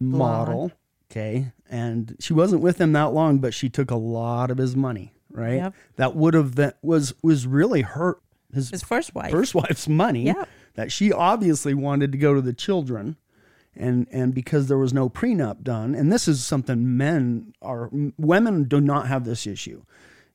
model. 0.00 0.72
Okay. 1.10 1.52
And 1.70 2.16
she 2.20 2.32
wasn't 2.32 2.62
with 2.62 2.80
him 2.80 2.92
that 2.92 3.12
long, 3.12 3.38
but 3.38 3.54
she 3.54 3.68
took 3.68 3.90
a 3.90 3.96
lot 3.96 4.50
of 4.50 4.58
his 4.58 4.74
money, 4.76 5.12
right? 5.30 5.54
Yep. 5.56 5.74
That 5.96 6.16
would 6.16 6.34
have 6.34 6.54
that 6.56 6.78
was 6.82 7.14
was 7.22 7.46
really 7.46 7.82
hurt 7.82 8.20
his, 8.52 8.70
his 8.70 8.82
first 8.82 9.14
wife. 9.14 9.30
first 9.30 9.54
wife's 9.54 9.88
money 9.88 10.24
Yep. 10.26 10.48
that 10.74 10.92
she 10.92 11.12
obviously 11.12 11.74
wanted 11.74 12.12
to 12.12 12.18
go 12.18 12.34
to 12.34 12.40
the 12.40 12.52
children 12.52 13.16
and 13.76 14.06
and 14.12 14.32
because 14.34 14.68
there 14.68 14.78
was 14.78 14.92
no 14.92 15.08
prenup 15.08 15.62
done 15.64 15.94
and 15.96 16.12
this 16.12 16.28
is 16.28 16.44
something 16.44 16.96
men 16.96 17.52
are 17.60 17.90
women 18.16 18.64
do 18.64 18.80
not 18.80 19.08
have 19.08 19.24
this 19.24 19.46
issue 19.48 19.82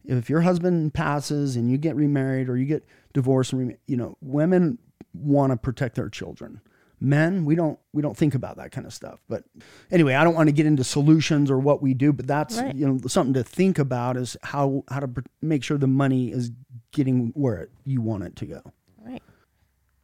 if 0.03 0.29
your 0.29 0.41
husband 0.41 0.93
passes 0.93 1.55
and 1.55 1.71
you 1.71 1.77
get 1.77 1.95
remarried 1.95 2.49
or 2.49 2.57
you 2.57 2.65
get 2.65 2.83
divorced 3.13 3.53
you 3.53 3.95
know 3.95 4.17
women 4.21 4.77
want 5.13 5.51
to 5.53 5.57
protect 5.57 5.95
their 5.95 6.09
children 6.09 6.59
men 7.01 7.45
we 7.45 7.55
don't 7.55 7.79
we 7.93 8.01
don't 8.01 8.17
think 8.17 8.35
about 8.35 8.57
that 8.57 8.71
kind 8.71 8.85
of 8.85 8.93
stuff 8.93 9.19
but 9.29 9.43
anyway 9.91 10.13
i 10.15 10.23
don't 10.23 10.33
want 10.35 10.47
to 10.47 10.53
get 10.53 10.65
into 10.65 10.83
solutions 10.83 11.49
or 11.49 11.57
what 11.57 11.81
we 11.81 11.93
do 11.93 12.11
but 12.11 12.27
that's 12.27 12.57
Right. 12.57 12.75
you 12.75 12.87
know 12.87 12.99
something 13.07 13.33
to 13.35 13.43
think 13.43 13.79
about 13.79 14.17
is 14.17 14.35
how 14.43 14.83
how 14.89 14.99
to 14.99 15.07
pr- 15.07 15.21
make 15.41 15.63
sure 15.63 15.77
the 15.77 15.87
money 15.87 16.31
is 16.31 16.51
getting 16.91 17.31
where 17.35 17.57
it, 17.57 17.71
you 17.85 18.01
want 18.01 18.23
it 18.23 18.35
to 18.37 18.45
go 18.45 18.61
Right. 19.01 19.23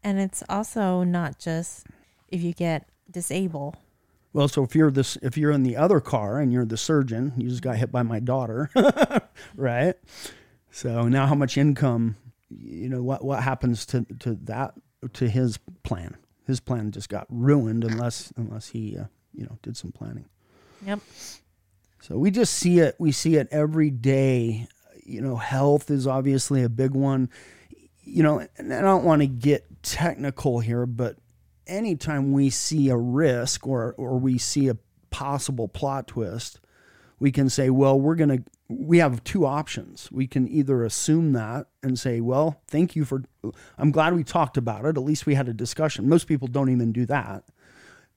And 0.03 0.19
it's 0.19 0.43
also 0.49 1.03
not 1.03 1.39
just 1.39 1.87
if 2.29 2.41
you 2.41 2.53
get 2.53 2.87
disabled. 3.09 3.75
Well, 4.33 4.47
so 4.47 4.63
if 4.63 4.75
you're 4.75 4.91
this, 4.91 5.17
if 5.21 5.37
you're 5.37 5.51
in 5.51 5.63
the 5.63 5.77
other 5.77 5.99
car 5.99 6.39
and 6.39 6.51
you're 6.51 6.65
the 6.65 6.75
surgeon, 6.77 7.33
you 7.37 7.47
just 7.49 7.61
got 7.61 7.77
hit 7.77 7.91
by 7.91 8.03
my 8.03 8.19
daughter, 8.19 8.69
right? 9.55 9.95
So 10.71 11.07
now, 11.07 11.25
how 11.25 11.35
much 11.35 11.57
income? 11.57 12.17
You 12.49 12.89
know 12.89 13.01
what 13.01 13.23
what 13.23 13.41
happens 13.43 13.85
to 13.87 14.05
to 14.19 14.35
that 14.43 14.73
to 15.13 15.29
his 15.29 15.57
plan? 15.83 16.17
His 16.45 16.59
plan 16.59 16.91
just 16.91 17.09
got 17.09 17.25
ruined 17.29 17.83
unless 17.83 18.31
unless 18.37 18.69
he 18.69 18.97
uh, 18.97 19.05
you 19.33 19.45
know 19.45 19.57
did 19.61 19.77
some 19.77 19.91
planning. 19.91 20.25
Yep. 20.85 20.99
So 22.01 22.17
we 22.17 22.29
just 22.29 22.53
see 22.53 22.79
it. 22.79 22.95
We 22.99 23.11
see 23.11 23.35
it 23.35 23.47
every 23.51 23.89
day. 23.89 24.67
You 25.03 25.21
know, 25.21 25.35
health 25.35 25.89
is 25.89 26.07
obviously 26.07 26.63
a 26.63 26.69
big 26.69 26.91
one. 26.91 27.29
You 28.03 28.21
know, 28.21 28.47
and 28.57 28.73
I 28.73 28.81
don't 28.81 29.03
want 29.03 29.21
to 29.21 29.27
get 29.27 29.65
technical 29.81 30.59
here, 30.59 30.85
but 30.85 31.17
anytime 31.67 32.31
we 32.31 32.49
see 32.51 32.89
a 32.89 32.97
risk 32.97 33.65
or 33.65 33.95
or 33.97 34.19
we 34.19 34.37
see 34.37 34.67
a 34.67 34.77
possible 35.09 35.67
plot 35.67 36.07
twist, 36.07 36.59
we 37.19 37.31
can 37.31 37.49
say, 37.49 37.69
well, 37.69 37.99
we're 37.99 38.15
going 38.15 38.37
to 38.37 38.43
we 38.67 38.98
have 38.98 39.24
two 39.24 39.45
options. 39.45 40.12
We 40.12 40.27
can 40.27 40.48
either 40.48 40.84
assume 40.84 41.34
that 41.34 41.67
and 41.84 42.00
say, 42.00 42.19
well, 42.19 42.62
thank 42.67 42.95
you 42.95 43.05
for 43.05 43.24
I'm 43.77 43.91
glad 43.91 44.15
we 44.15 44.24
talked 44.24 44.57
about 44.57 44.86
it. 44.86 44.98
At 44.98 45.03
least 45.03 45.25
we 45.25 45.36
had 45.36 45.48
a 45.48 45.53
discussion. 45.53 46.10
Most 46.10 46.27
people 46.27 46.48
don't 46.48 46.69
even 46.69 46.91
do 46.91 47.05
that 47.05 47.43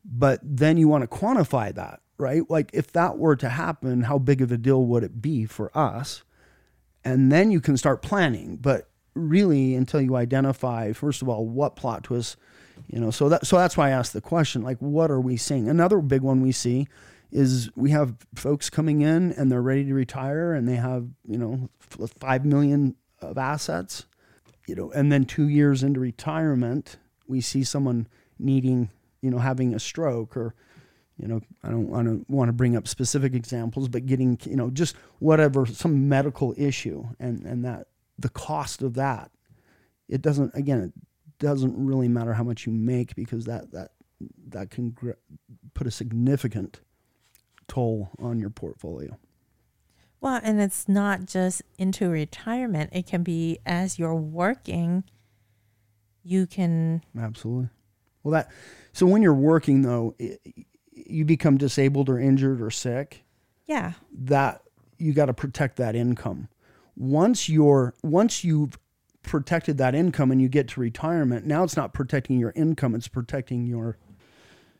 but 0.04 0.40
then 0.42 0.78
you 0.78 0.88
want 0.88 1.02
to 1.02 1.08
quantify 1.08 1.74
that, 1.74 2.00
right? 2.16 2.42
Like 2.48 2.70
if 2.72 2.92
that 2.92 3.18
were 3.18 3.36
to 3.36 3.48
happen, 3.48 4.02
how 4.02 4.18
big 4.18 4.40
of 4.40 4.50
a 4.50 4.56
deal 4.56 4.84
would 4.86 5.04
it 5.04 5.20
be 5.20 5.44
for 5.44 5.76
us? 5.76 6.22
And 7.04 7.30
then 7.30 7.50
you 7.50 7.60
can 7.60 7.76
start 7.76 8.02
planning. 8.02 8.56
But 8.56 8.88
really, 9.14 9.74
until 9.74 10.00
you 10.00 10.16
identify, 10.16 10.92
first 10.92 11.22
of 11.22 11.28
all, 11.28 11.46
what 11.46 11.76
plot 11.76 12.04
twists, 12.04 12.36
you 12.86 13.00
know, 13.00 13.10
so 13.10 13.28
that 13.28 13.46
so 13.46 13.56
that's 13.56 13.76
why 13.76 13.88
I 13.88 13.90
asked 13.90 14.12
the 14.12 14.20
question, 14.20 14.62
like, 14.62 14.78
what 14.78 15.10
are 15.10 15.20
we 15.20 15.36
seeing? 15.36 15.68
Another 15.68 16.00
big 16.00 16.22
one 16.22 16.40
we 16.40 16.52
see 16.52 16.88
is 17.30 17.70
we 17.76 17.90
have 17.90 18.16
folks 18.34 18.70
coming 18.70 19.02
in 19.02 19.32
and 19.32 19.50
they're 19.52 19.62
ready 19.62 19.84
to 19.84 19.94
retire 19.94 20.54
and 20.54 20.66
they 20.66 20.76
have, 20.76 21.08
you 21.26 21.38
know, 21.38 21.68
five 22.18 22.44
million 22.44 22.96
of 23.20 23.36
assets, 23.36 24.06
you 24.66 24.74
know, 24.74 24.90
and 24.92 25.12
then 25.12 25.24
two 25.24 25.48
years 25.48 25.82
into 25.82 26.00
retirement, 26.00 26.96
we 27.26 27.40
see 27.40 27.62
someone 27.62 28.06
needing, 28.38 28.90
you 29.20 29.30
know, 29.30 29.38
having 29.38 29.74
a 29.74 29.78
stroke 29.78 30.36
or, 30.36 30.54
you 31.18 31.28
know, 31.28 31.40
I 31.62 31.70
don't, 31.70 31.92
I 31.94 32.02
don't 32.02 32.28
want 32.30 32.48
to 32.48 32.52
bring 32.52 32.76
up 32.76 32.88
specific 32.88 33.34
examples, 33.34 33.88
but 33.88 34.06
getting, 34.06 34.38
you 34.44 34.56
know, 34.56 34.70
just 34.70 34.96
whatever, 35.18 35.66
some 35.66 36.08
medical 36.08 36.54
issue 36.56 37.04
and, 37.18 37.44
and 37.44 37.64
that 37.64 37.88
the 38.18 38.30
cost 38.30 38.82
of 38.82 38.94
that, 38.94 39.30
it 40.08 40.22
doesn't, 40.22 40.54
again, 40.54 40.80
it 40.80 40.92
doesn't 41.38 41.74
really 41.76 42.08
matter 42.08 42.32
how 42.32 42.44
much 42.44 42.66
you 42.66 42.72
make 42.72 43.14
because 43.14 43.44
that, 43.44 43.70
that, 43.72 43.90
that 44.48 44.70
can 44.70 44.90
gr- 44.90 45.12
put 45.74 45.86
a 45.86 45.90
significant 45.90 46.80
toll 47.68 48.10
on 48.18 48.38
your 48.38 48.50
portfolio. 48.50 49.18
Well, 50.20 50.40
and 50.42 50.60
it's 50.60 50.88
not 50.88 51.26
just 51.26 51.62
into 51.78 52.08
retirement. 52.08 52.90
It 52.92 53.06
can 53.06 53.22
be 53.22 53.60
as 53.64 53.98
you're 53.98 54.16
working, 54.16 55.04
you 56.24 56.46
can 56.46 57.02
Absolutely. 57.18 57.68
Well, 58.22 58.32
that 58.32 58.50
so 58.92 59.06
when 59.06 59.22
you're 59.22 59.32
working 59.34 59.82
though, 59.82 60.14
i 60.20 60.36
you 60.92 61.24
become 61.24 61.56
disabled 61.56 62.08
or 62.08 62.18
injured 62.18 62.60
or 62.60 62.70
sick. 62.70 63.24
yeah. 63.66 63.92
That 64.12 64.62
you 64.98 65.12
got 65.12 65.26
to 65.26 65.34
protect 65.34 65.76
that 65.76 65.94
income. 65.94 66.48
Once 66.96 67.48
you're 67.48 67.94
once 68.02 68.42
you've 68.42 68.76
protected 69.22 69.78
that 69.78 69.94
income 69.94 70.32
and 70.32 70.42
you 70.42 70.48
get 70.48 70.66
to 70.68 70.80
retirement, 70.80 71.46
now 71.46 71.62
it's 71.62 71.76
not 71.76 71.94
protecting 71.94 72.38
your 72.40 72.52
income; 72.56 72.96
it's 72.96 73.06
protecting 73.08 73.64
your 73.64 73.96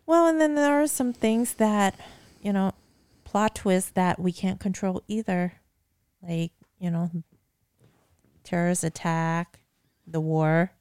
Well, 0.06 0.26
and 0.26 0.40
then 0.40 0.56
there 0.56 0.82
are 0.82 0.88
some 0.88 1.12
things 1.12 1.54
that, 1.54 1.94
you 2.48 2.54
know, 2.54 2.72
plot 3.24 3.54
twists 3.54 3.90
that 3.90 4.18
we 4.18 4.32
can't 4.32 4.58
control 4.58 5.02
either. 5.06 5.60
Like, 6.22 6.50
you 6.78 6.90
know, 6.90 7.10
terrorist 8.42 8.84
attack, 8.84 9.60
the 10.06 10.18
war. 10.18 10.72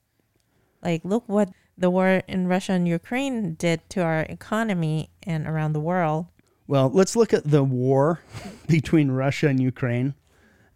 Like, 0.81 1.03
look 1.03 1.25
what 1.27 1.50
the 1.77 1.89
war 1.89 2.24
in 2.25 2.47
Russia 2.47 2.71
and 2.71 2.88
Ukraine 2.88 3.55
did 3.55 3.81
to 3.89 4.01
our 4.01 4.21
economy 4.21 5.09
and 5.24 5.45
around 5.45 5.74
the 5.74 5.81
world. 5.81 6.27
Well, 6.67 6.89
let's 6.89 7.17
look 7.17 7.33
at 7.33 7.43
the 7.43 7.65
war 7.65 8.21
between 8.69 9.12
Russia 9.12 9.50
and 9.50 9.62
Ukraine 9.62 10.13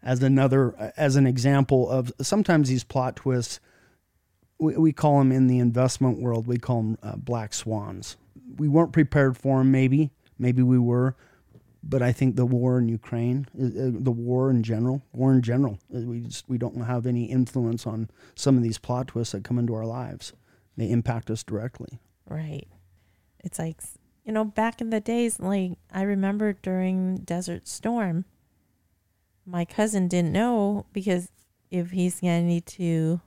as 0.03 0.21
another 0.21 0.91
as 0.97 1.15
an 1.15 1.25
example 1.25 1.89
of 1.89 2.11
sometimes 2.21 2.67
these 2.67 2.83
plot 2.83 3.15
twists 3.15 3.61
we, 4.59 4.75
we 4.75 4.91
call 4.91 5.19
them 5.19 5.31
in 5.31 5.47
the 5.47 5.59
investment 5.59 6.19
world, 6.19 6.47
we 6.47 6.57
call 6.57 6.81
them 6.81 6.97
uh, 7.01 7.15
black 7.15 7.53
swans. 7.53 8.17
We 8.57 8.67
weren't 8.67 8.91
prepared 8.91 9.37
for 9.37 9.59
them, 9.59 9.71
maybe. 9.71 10.11
Maybe 10.41 10.63
we 10.63 10.79
were. 10.79 11.15
But 11.83 12.01
I 12.01 12.11
think 12.11 12.35
the 12.35 12.45
war 12.45 12.79
in 12.79 12.89
Ukraine, 12.89 13.47
uh, 13.59 13.65
uh, 13.65 13.91
the 13.93 14.11
war 14.11 14.49
in 14.49 14.61
general, 14.63 15.01
war 15.13 15.33
in 15.33 15.41
general, 15.41 15.79
uh, 15.95 15.99
we 15.99 16.21
just 16.21 16.47
we 16.47 16.57
don't 16.57 16.81
have 16.81 17.05
any 17.05 17.25
influence 17.25 17.87
on 17.87 18.09
some 18.35 18.57
of 18.57 18.63
these 18.63 18.77
plot 18.77 19.07
twists 19.07 19.31
that 19.31 19.43
come 19.43 19.57
into 19.57 19.73
our 19.73 19.85
lives. 19.85 20.33
They 20.77 20.89
impact 20.89 21.31
us 21.31 21.43
directly. 21.43 21.99
Right. 22.27 22.67
It's 23.43 23.57
like, 23.57 23.81
you 24.23 24.31
know, 24.31 24.45
back 24.45 24.79
in 24.79 24.89
the 24.89 24.99
days, 24.99 25.39
like 25.39 25.73
I 25.91 26.03
remember 26.03 26.53
during 26.53 27.17
Desert 27.17 27.67
Storm, 27.67 28.25
my 29.45 29.65
cousin 29.65 30.07
didn't 30.07 30.33
know 30.33 30.85
because 30.93 31.29
if 31.71 31.91
he's 31.91 32.21
going 32.21 32.41
to 32.41 32.47
need 32.47 32.65
to, 32.67 33.21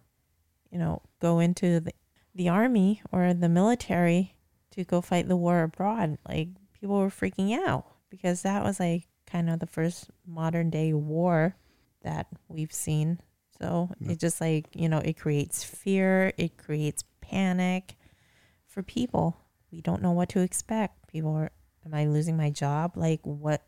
you 0.70 0.78
know, 0.78 1.02
go 1.20 1.40
into 1.40 1.80
the, 1.80 1.92
the 2.34 2.48
army 2.48 3.02
or 3.10 3.34
the 3.34 3.48
military 3.48 4.36
to 4.72 4.84
go 4.84 5.00
fight 5.00 5.28
the 5.28 5.36
war 5.36 5.62
abroad, 5.62 6.18
like 6.28 6.48
people 6.84 6.98
were 7.00 7.08
freaking 7.08 7.56
out 7.66 7.86
because 8.10 8.42
that 8.42 8.62
was 8.62 8.78
like 8.78 9.04
kind 9.26 9.48
of 9.48 9.58
the 9.58 9.66
first 9.66 10.10
modern 10.26 10.68
day 10.68 10.92
war 10.92 11.56
that 12.02 12.26
we've 12.46 12.74
seen. 12.74 13.18
So 13.58 13.88
Yeah. 14.00 14.12
it 14.12 14.18
just 14.18 14.38
like, 14.38 14.66
you 14.74 14.90
know, 14.90 14.98
it 14.98 15.14
creates 15.16 15.64
fear, 15.64 16.34
it 16.36 16.58
creates 16.58 17.02
panic 17.22 17.96
for 18.66 18.82
people. 18.82 19.34
We 19.72 19.80
don't 19.80 20.02
know 20.02 20.10
what 20.12 20.28
to 20.30 20.40
expect. 20.40 21.08
People 21.08 21.34
are, 21.34 21.50
am 21.86 21.94
I 21.94 22.04
losing 22.04 22.36
my 22.36 22.50
job? 22.50 22.98
Like, 22.98 23.20
what 23.22 23.62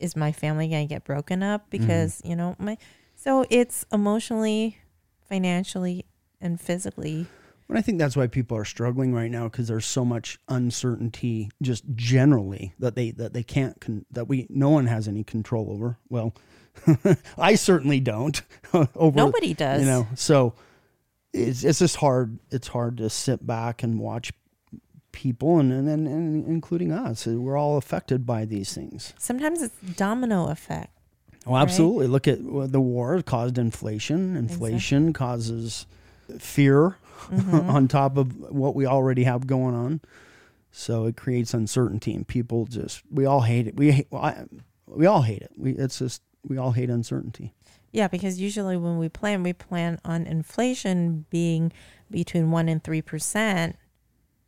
is 0.00 0.16
my 0.16 0.32
family 0.32 0.66
going 0.66 0.88
to 0.88 0.92
get 0.92 1.04
broken 1.04 1.44
up? 1.44 1.70
Mm-hmm. 1.70 1.70
Because, 1.70 2.20
you 2.24 2.34
know, 2.34 2.56
my, 2.58 2.78
so 3.14 3.46
it's 3.48 3.86
emotionally, 3.92 4.78
financially, 5.28 6.04
and 6.40 6.60
physically. 6.60 7.28
And 7.68 7.76
I 7.76 7.82
think 7.82 7.98
that's 7.98 8.16
why 8.16 8.28
people 8.28 8.56
are 8.56 8.64
struggling 8.64 9.12
right 9.12 9.30
now 9.30 9.44
because 9.44 9.66
there's 9.66 9.86
so 9.86 10.04
much 10.04 10.38
uncertainty, 10.48 11.50
just 11.60 11.84
generally 11.94 12.74
that 12.78 12.94
they 12.94 13.10
that 13.12 13.32
they 13.32 13.42
can't 13.42 13.80
con- 13.80 14.06
that 14.12 14.28
we 14.28 14.46
no 14.48 14.70
one 14.70 14.86
has 14.86 15.08
any 15.08 15.24
control 15.24 15.72
over. 15.72 15.98
Well, 16.08 16.34
I 17.38 17.56
certainly 17.56 18.00
don't. 18.00 18.40
over 18.94 19.16
Nobody 19.16 19.52
does. 19.52 19.80
you 19.80 19.86
know. 19.86 20.06
So 20.14 20.54
it's 21.32 21.64
it's 21.64 21.80
just 21.80 21.96
hard. 21.96 22.38
It's 22.50 22.68
hard 22.68 22.98
to 22.98 23.10
sit 23.10 23.44
back 23.44 23.82
and 23.82 23.98
watch 23.98 24.32
people, 25.10 25.58
and 25.58 25.72
and, 25.72 25.88
and, 25.88 26.06
and 26.06 26.46
including 26.46 26.92
us. 26.92 27.26
We're 27.26 27.56
all 27.56 27.78
affected 27.78 28.24
by 28.24 28.44
these 28.44 28.72
things. 28.72 29.12
Sometimes 29.18 29.60
it's 29.62 29.76
domino 29.96 30.48
effect. 30.48 30.92
Oh, 31.46 31.56
absolutely. 31.56 32.08
Look 32.08 32.26
at 32.26 32.42
well, 32.42 32.66
the 32.66 32.80
war 32.80 33.22
caused 33.22 33.58
inflation. 33.58 34.36
Inflation 34.36 35.12
causes 35.12 35.86
fear 36.38 36.96
Mhm. 37.30 37.68
on 37.68 37.88
top 37.88 38.16
of 38.16 38.36
what 38.36 38.74
we 38.74 38.86
already 38.86 39.24
have 39.24 39.46
going 39.46 39.74
on. 39.74 40.00
So 40.70 41.06
it 41.06 41.16
creates 41.16 41.54
uncertainty, 41.54 42.14
and 42.14 42.26
people 42.26 42.66
just 42.66 43.02
we 43.10 43.24
all 43.24 43.40
hate 43.42 43.66
it. 43.66 43.76
We 43.76 43.92
hate, 43.92 44.08
well, 44.10 44.22
I, 44.24 44.44
we 44.86 45.06
all 45.06 45.22
hate 45.22 45.42
it. 45.42 45.52
We 45.56 45.72
it's 45.72 45.98
just 45.98 46.22
we 46.46 46.58
all 46.58 46.72
hate 46.72 46.90
uncertainty. 46.90 47.54
Yeah, 47.92 48.08
because 48.08 48.38
usually 48.40 48.76
when 48.76 48.98
we 48.98 49.08
plan, 49.08 49.42
we 49.42 49.54
plan 49.54 49.98
on 50.04 50.26
inflation 50.26 51.24
being 51.30 51.72
between 52.10 52.50
one 52.50 52.68
and 52.68 52.84
three 52.84 53.00
percent, 53.00 53.76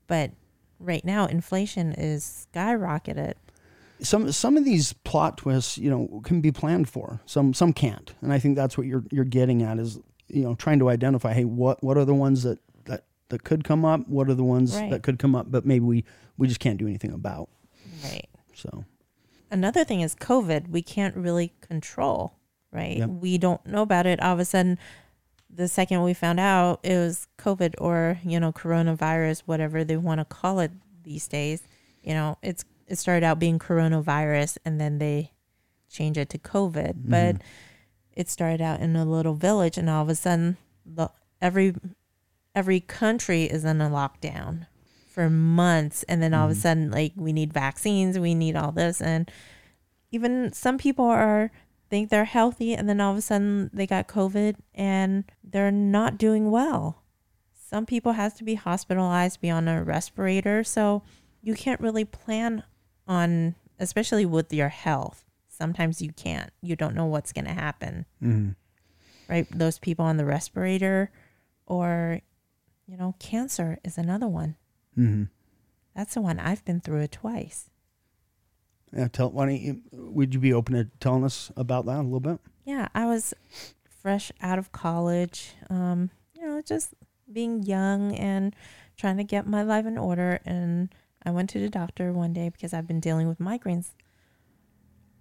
but 0.06 0.32
right 0.78 1.04
now 1.04 1.26
inflation 1.26 1.92
is 1.92 2.46
skyrocketed. 2.52 3.34
Some 4.00 4.30
some 4.32 4.56
of 4.58 4.64
these 4.64 4.92
plot 4.92 5.38
twists, 5.38 5.78
you 5.78 5.90
know, 5.90 6.20
can 6.24 6.40
be 6.40 6.52
planned 6.52 6.88
for. 6.90 7.20
Some 7.24 7.54
some 7.54 7.72
can't, 7.72 8.14
and 8.20 8.32
I 8.32 8.38
think 8.38 8.54
that's 8.54 8.76
what 8.76 8.86
you're 8.86 9.04
you're 9.10 9.24
getting 9.24 9.62
at 9.62 9.78
is 9.78 9.98
you 10.28 10.42
know 10.42 10.54
trying 10.54 10.78
to 10.80 10.88
identify. 10.88 11.32
Hey, 11.32 11.44
what 11.44 11.82
what 11.82 11.96
are 11.96 12.04
the 12.04 12.14
ones 12.14 12.42
that 12.42 12.58
that 12.84 13.04
that 13.30 13.44
could 13.44 13.64
come 13.64 13.84
up? 13.84 14.06
What 14.08 14.28
are 14.28 14.34
the 14.34 14.44
ones 14.44 14.74
Right. 14.74 14.90
that 14.90 15.02
could 15.02 15.18
come 15.18 15.34
up, 15.34 15.50
but 15.50 15.64
maybe 15.66 15.84
we 15.84 16.04
we 16.36 16.46
just 16.48 16.60
can't 16.60 16.78
do 16.78 16.86
anything 16.86 17.12
about. 17.12 17.48
Right. 18.04 18.28
So 18.54 18.84
Another 19.50 19.82
thing 19.84 20.02
is 20.02 20.14
COVID. 20.14 20.68
We 20.68 20.82
can't 20.82 21.16
really 21.16 21.52
control. 21.62 22.34
Right. 22.70 22.98
Yep. 22.98 23.08
We 23.08 23.38
don't 23.38 23.64
know 23.66 23.80
about 23.82 24.06
it. 24.06 24.20
All 24.20 24.34
of 24.34 24.38
a 24.40 24.44
sudden, 24.44 24.78
the 25.48 25.68
second 25.68 26.02
we 26.02 26.12
found 26.12 26.38
out 26.38 26.80
it 26.82 26.94
was 26.96 27.26
COVID 27.38 27.74
or 27.78 28.20
you 28.24 28.38
know 28.38 28.52
coronavirus, 28.52 29.40
whatever 29.46 29.84
they 29.84 29.96
want 29.96 30.20
to 30.20 30.24
call 30.26 30.60
it 30.60 30.70
these 31.02 31.26
days. 31.28 31.62
You 32.02 32.12
know, 32.14 32.36
it's 32.42 32.64
it 32.86 32.96
started 32.98 33.24
out 33.24 33.38
being 33.38 33.58
coronavirus, 33.58 34.58
and 34.66 34.78
then 34.80 34.98
they 34.98 35.32
change 35.90 36.18
it 36.18 36.28
to 36.30 36.38
COVID. 36.38 36.94
But 37.08 37.36
Mhm. 37.36 37.40
It 38.18 38.28
started 38.28 38.60
out 38.60 38.80
in 38.80 38.96
a 38.96 39.04
little 39.04 39.34
village, 39.34 39.78
and 39.78 39.88
all 39.88 40.02
of 40.02 40.08
a 40.08 40.14
sudden, 40.14 40.56
the 40.84 41.08
every 41.40 41.74
every 42.54 42.80
country 42.80 43.44
is 43.44 43.64
in 43.64 43.80
a 43.80 43.88
lockdown 43.88 44.66
for 45.12 45.30
months, 45.30 46.02
and 46.08 46.20
then 46.20 46.34
all 46.34 46.46
of 46.46 46.50
a 46.50 46.54
Mhm. 46.54 46.62
sudden, 46.62 46.90
like 46.90 47.12
we 47.14 47.32
need 47.32 47.52
vaccines, 47.52 48.18
we 48.18 48.34
need 48.34 48.56
all 48.56 48.72
this, 48.72 49.00
and 49.00 49.30
even 50.10 50.52
some 50.52 50.76
people 50.76 51.04
are 51.04 51.52
think 51.88 52.10
they're 52.10 52.24
healthy, 52.24 52.74
and 52.74 52.88
then 52.88 53.00
all 53.00 53.12
of 53.12 53.18
a 53.18 53.22
sudden 53.22 53.70
they 53.72 53.86
got 53.86 54.08
COVID 54.08 54.56
and 54.74 55.24
they're 55.44 55.70
not 55.70 56.18
doing 56.18 56.50
well. 56.50 57.02
Some 57.54 57.86
people 57.86 58.12
has 58.12 58.34
to 58.34 58.44
be 58.44 58.56
hospitalized, 58.56 59.40
be 59.40 59.50
on 59.50 59.68
a 59.68 59.82
respirator, 59.84 60.64
so 60.64 61.02
you 61.40 61.54
can't 61.54 61.80
really 61.80 62.04
plan 62.04 62.64
on, 63.06 63.54
especially 63.78 64.26
with 64.26 64.52
your 64.52 64.68
health. 64.70 65.24
Sometimes 65.58 66.00
you 66.00 66.12
can't. 66.12 66.50
You 66.62 66.76
don't 66.76 66.94
know 66.94 67.06
what's 67.06 67.32
going 67.32 67.46
to 67.46 67.52
happen 67.52 68.06
mhm. 68.22 68.54
right? 69.28 69.46
Those 69.50 69.80
people 69.80 70.04
on 70.04 70.16
the 70.16 70.24
respirator 70.24 71.10
or, 71.66 72.20
you 72.86 72.96
know, 72.96 73.16
cancer 73.18 73.78
is 73.82 73.98
another 73.98 74.28
one. 74.28 74.54
Mhm. 74.96 75.28
That's 75.96 76.14
the 76.14 76.20
one 76.20 76.38
I've 76.38 76.64
been 76.64 76.80
through 76.80 77.00
it 77.00 77.12
twice. 77.12 77.70
Yeah, 78.92 79.08
tell 79.08 79.30
why 79.32 79.46
don't 79.46 79.60
you 79.60 79.82
would 79.92 80.32
you 80.32 80.40
be 80.40 80.52
open 80.52 80.74
to 80.76 80.84
telling 81.00 81.24
us 81.24 81.50
about 81.56 81.86
that 81.86 81.98
a 81.98 82.02
little 82.02 82.20
bit? 82.20 82.38
Yeah, 82.64 82.86
I 82.94 83.04
was 83.06 83.34
fresh 83.88 84.30
out 84.40 84.58
of 84.58 84.70
college, 84.70 85.54
um, 85.68 86.10
you 86.34 86.46
know, 86.46 86.62
just 86.62 86.94
being 87.30 87.64
young 87.64 88.14
and 88.14 88.54
trying 88.96 89.16
to 89.18 89.24
get 89.24 89.46
my 89.46 89.62
life 89.62 89.86
in 89.86 89.98
order. 89.98 90.40
And 90.46 90.94
I 91.22 91.30
went 91.32 91.50
to 91.50 91.58
the 91.58 91.68
doctor 91.68 92.12
one 92.12 92.32
day 92.32 92.48
because 92.48 92.72
I've 92.72 92.86
been 92.86 93.00
dealing 93.00 93.28
with 93.28 93.38
migraines 93.38 93.90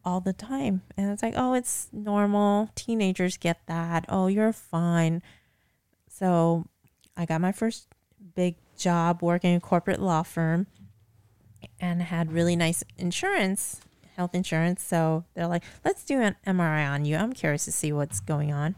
all 0.07 0.21
the 0.21 0.31
time. 0.31 0.83
And 0.95 1.11
it's 1.11 1.21
like, 1.21 1.33
oh, 1.35 1.53
it's 1.53 1.89
normal. 1.91 2.69
Teenagers 2.75 3.35
get 3.35 3.59
that. 3.67 4.05
Oh, 4.07 4.27
you're 4.27 4.53
fine. 4.53 5.21
So 6.09 6.65
I 7.17 7.25
got 7.25 7.41
my 7.41 7.51
first 7.51 7.89
big 8.33 8.55
job 8.77 9.21
working 9.21 9.51
in 9.51 9.57
a 9.57 9.59
corporate 9.59 10.01
law 10.01 10.23
firm 10.23 10.67
and 11.81 12.01
had 12.01 12.31
really 12.31 12.55
nice 12.55 12.85
insurance, 12.97 13.81
health 14.15 14.33
insurance. 14.33 14.81
So 14.81 15.25
they're 15.33 15.45
like, 15.45 15.63
let's 15.83 16.05
do 16.05 16.21
an 16.21 16.37
MRI 16.47 16.89
on 16.89 17.03
you. 17.03 17.17
I'm 17.17 17.33
curious 17.33 17.65
to 17.65 17.73
see 17.73 17.91
what's 17.91 18.21
going 18.21 18.53
on. 18.53 18.75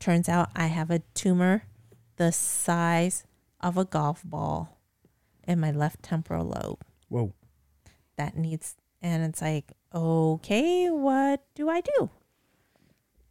Turns 0.00 0.28
out 0.28 0.50
I 0.56 0.66
have 0.66 0.90
a 0.90 0.98
tumor 1.14 1.62
the 2.16 2.32
size 2.32 3.22
of 3.60 3.78
a 3.78 3.84
golf 3.84 4.22
ball 4.24 4.80
in 5.46 5.60
my 5.60 5.70
left 5.70 6.02
temporal 6.02 6.46
lobe 6.46 6.82
Whoa. 7.08 7.34
that 8.16 8.36
needs, 8.36 8.74
and 9.02 9.22
it's 9.24 9.40
like, 9.42 9.72
okay, 9.94 10.88
what 10.90 11.42
do 11.54 11.68
I 11.68 11.80
do? 11.80 12.10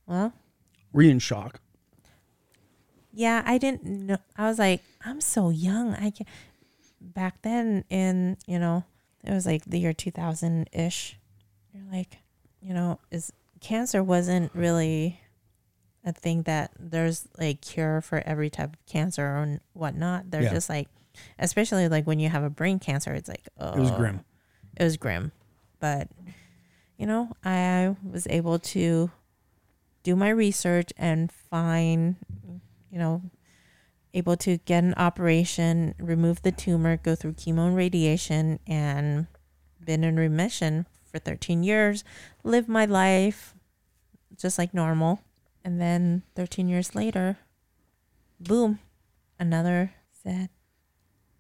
Well, 0.06 0.34
Were 0.94 1.04
you 1.04 1.12
in 1.12 1.20
shock? 1.20 1.60
yeah, 3.14 3.44
I 3.46 3.58
didn't 3.58 3.84
know. 3.86 4.18
I 4.38 4.48
was 4.48 4.60
like, 4.60 4.82
I'm 5.04 5.22
so 5.22 5.50
young. 5.50 5.94
I 5.96 6.12
can 6.12 6.26
back 7.02 7.42
then 7.42 7.84
in, 7.90 8.38
you 8.46 8.60
know, 8.60 8.84
it 9.24 9.32
was 9.32 9.46
like 9.46 9.66
the 9.66 9.80
year 9.80 9.94
2000 9.94 10.70
ish. 10.72 11.18
You're 11.74 11.92
like, 11.92 12.18
you 12.62 12.74
know, 12.74 13.00
is 13.12 13.32
cancer 13.62 14.04
wasn't 14.04 14.54
really 14.56 15.20
a 16.06 16.14
thing 16.14 16.44
that 16.44 16.72
there's 16.80 17.28
like 17.38 17.62
cure 17.62 18.02
for 18.02 18.22
every 18.26 18.50
type 18.50 18.74
of 18.74 18.86
cancer 18.86 19.24
or 19.26 19.60
whatnot. 19.74 20.32
They're 20.32 20.44
Yeah. 20.44 20.54
just 20.54 20.70
like, 20.70 20.88
especially 21.38 21.90
like 21.90 22.08
when 22.08 22.20
you 22.20 22.30
have 22.30 22.44
a 22.44 22.50
brain 22.50 22.80
cancer, 22.80 23.14
it's 23.14 23.28
like, 23.28 23.48
oh, 23.60 23.74
It 23.74 23.80
was 23.80 23.92
oh. 23.92 23.98
grim. 23.98 24.22
It 24.78 24.84
was 24.84 24.98
grim. 24.98 25.32
But, 25.80 26.10
you 26.98 27.06
know, 27.06 27.34
I 27.44 27.96
was 28.04 28.28
able 28.30 28.60
to 28.60 29.12
do 30.04 30.16
my 30.16 30.30
research 30.30 30.92
and 30.98 31.32
find, 31.32 32.16
you 32.92 33.00
know, 33.00 33.22
able 34.14 34.36
to 34.38 34.58
get 34.60 34.84
an 34.84 34.94
operation, 34.98 35.94
remove 36.00 36.42
the 36.42 36.52
tumor, 36.52 36.98
go 36.98 37.16
through 37.16 37.34
chemo 37.34 37.68
and 37.68 37.76
radiation, 37.76 38.60
and 38.66 39.28
been 39.84 40.04
in 40.04 40.18
remission 40.18 40.86
for 41.12 41.20
13 41.20 41.64
years, 41.64 42.04
live 42.44 42.68
my 42.68 42.86
life 42.86 43.54
just 44.38 44.58
like 44.58 44.74
normal. 44.74 45.22
And 45.64 45.80
then 45.80 46.24
13 46.36 46.68
years 46.70 46.96
later, 46.96 47.38
boom, 48.40 48.80
another 49.38 49.94
said, 50.12 50.50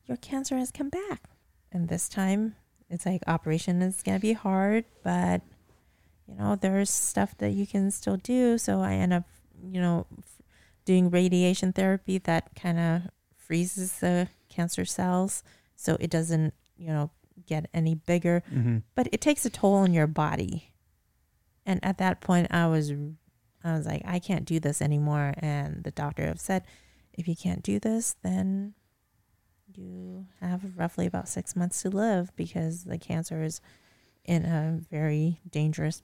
Your 0.05 0.17
cancer 0.17 0.57
has 0.57 0.71
come 0.71 0.89
back. 0.89 1.23
And 1.71 1.87
this 1.87 2.09
time, 2.09 2.55
it's 2.89 3.05
like 3.05 3.21
operation 3.27 3.81
is 3.81 4.01
going 4.03 4.17
to 4.17 4.21
be 4.21 4.33
hard, 4.33 4.85
but 5.03 5.41
you 6.27 6.35
know, 6.35 6.55
there's 6.55 6.89
stuff 6.89 7.35
that 7.39 7.51
you 7.51 7.65
can 7.65 7.91
still 7.91 8.17
do. 8.17 8.57
So 8.57 8.81
I 8.81 8.93
end 8.93 9.13
up, 9.13 9.23
you 9.63 9.81
know, 9.81 10.05
f- 10.17 10.41
doing 10.85 11.09
radiation 11.09 11.73
therapy 11.73 12.19
that 12.19 12.55
kind 12.55 12.79
of 12.79 13.01
freezes 13.35 13.99
the 13.99 14.29
cancer 14.47 14.85
cells 14.85 15.43
so 15.75 15.97
it 15.99 16.09
doesn't, 16.09 16.53
you 16.77 16.87
know, 16.87 17.09
get 17.47 17.67
any 17.73 17.95
bigger. 17.95 18.43
Mm-hmm. 18.53 18.79
But 18.95 19.07
it 19.11 19.21
takes 19.21 19.45
a 19.45 19.49
toll 19.49 19.75
on 19.75 19.93
your 19.93 20.07
body. 20.07 20.73
And 21.65 21.83
at 21.83 21.97
that 21.97 22.21
point, 22.21 22.47
I 22.51 22.67
was, 22.67 22.91
I 23.63 23.73
was 23.73 23.85
like, 23.85 24.03
I 24.05 24.19
can't 24.19 24.45
do 24.45 24.59
this 24.59 24.81
anymore. 24.81 25.33
And 25.37 25.83
the 25.83 25.91
doctor 25.91 26.27
have 26.27 26.39
said, 26.39 26.63
if 27.13 27.27
you 27.27 27.35
can't 27.35 27.63
do 27.63 27.79
this, 27.79 28.15
then 28.23 28.73
you 29.75 30.25
have 30.41 30.61
roughly 30.77 31.05
about 31.05 31.27
six 31.27 31.55
months 31.55 31.81
to 31.83 31.89
live 31.89 32.35
because 32.35 32.83
the 32.83 32.97
cancer 32.97 33.43
is 33.43 33.61
in 34.25 34.45
a 34.45 34.79
very 34.91 35.39
dangerous, 35.49 36.01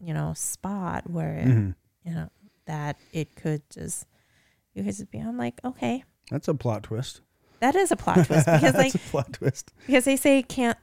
you 0.00 0.12
know, 0.14 0.32
spot 0.34 1.08
where 1.10 1.34
it, 1.36 1.46
Mm-hmm. 1.46 1.70
you 2.08 2.14
know 2.14 2.28
that 2.66 2.96
it 3.12 3.34
could 3.36 3.62
just 3.70 4.06
you 4.74 4.82
could 4.82 4.94
just 4.96 5.10
be. 5.10 5.18
I'm 5.18 5.36
like, 5.38 5.60
okay, 5.64 6.04
That's 6.30 6.48
a 6.48 6.54
plot 6.54 6.82
twist. 6.84 7.20
that 7.60 7.74
is 7.74 7.90
a 7.92 7.96
plot 7.96 8.26
twist 8.26 8.46
because 8.52 8.74
like 8.74 8.94
a 8.94 8.98
plot 8.98 9.32
twist. 9.32 9.72
because 9.86 10.04
they 10.04 10.16
say 10.16 10.42
can't 10.42 10.76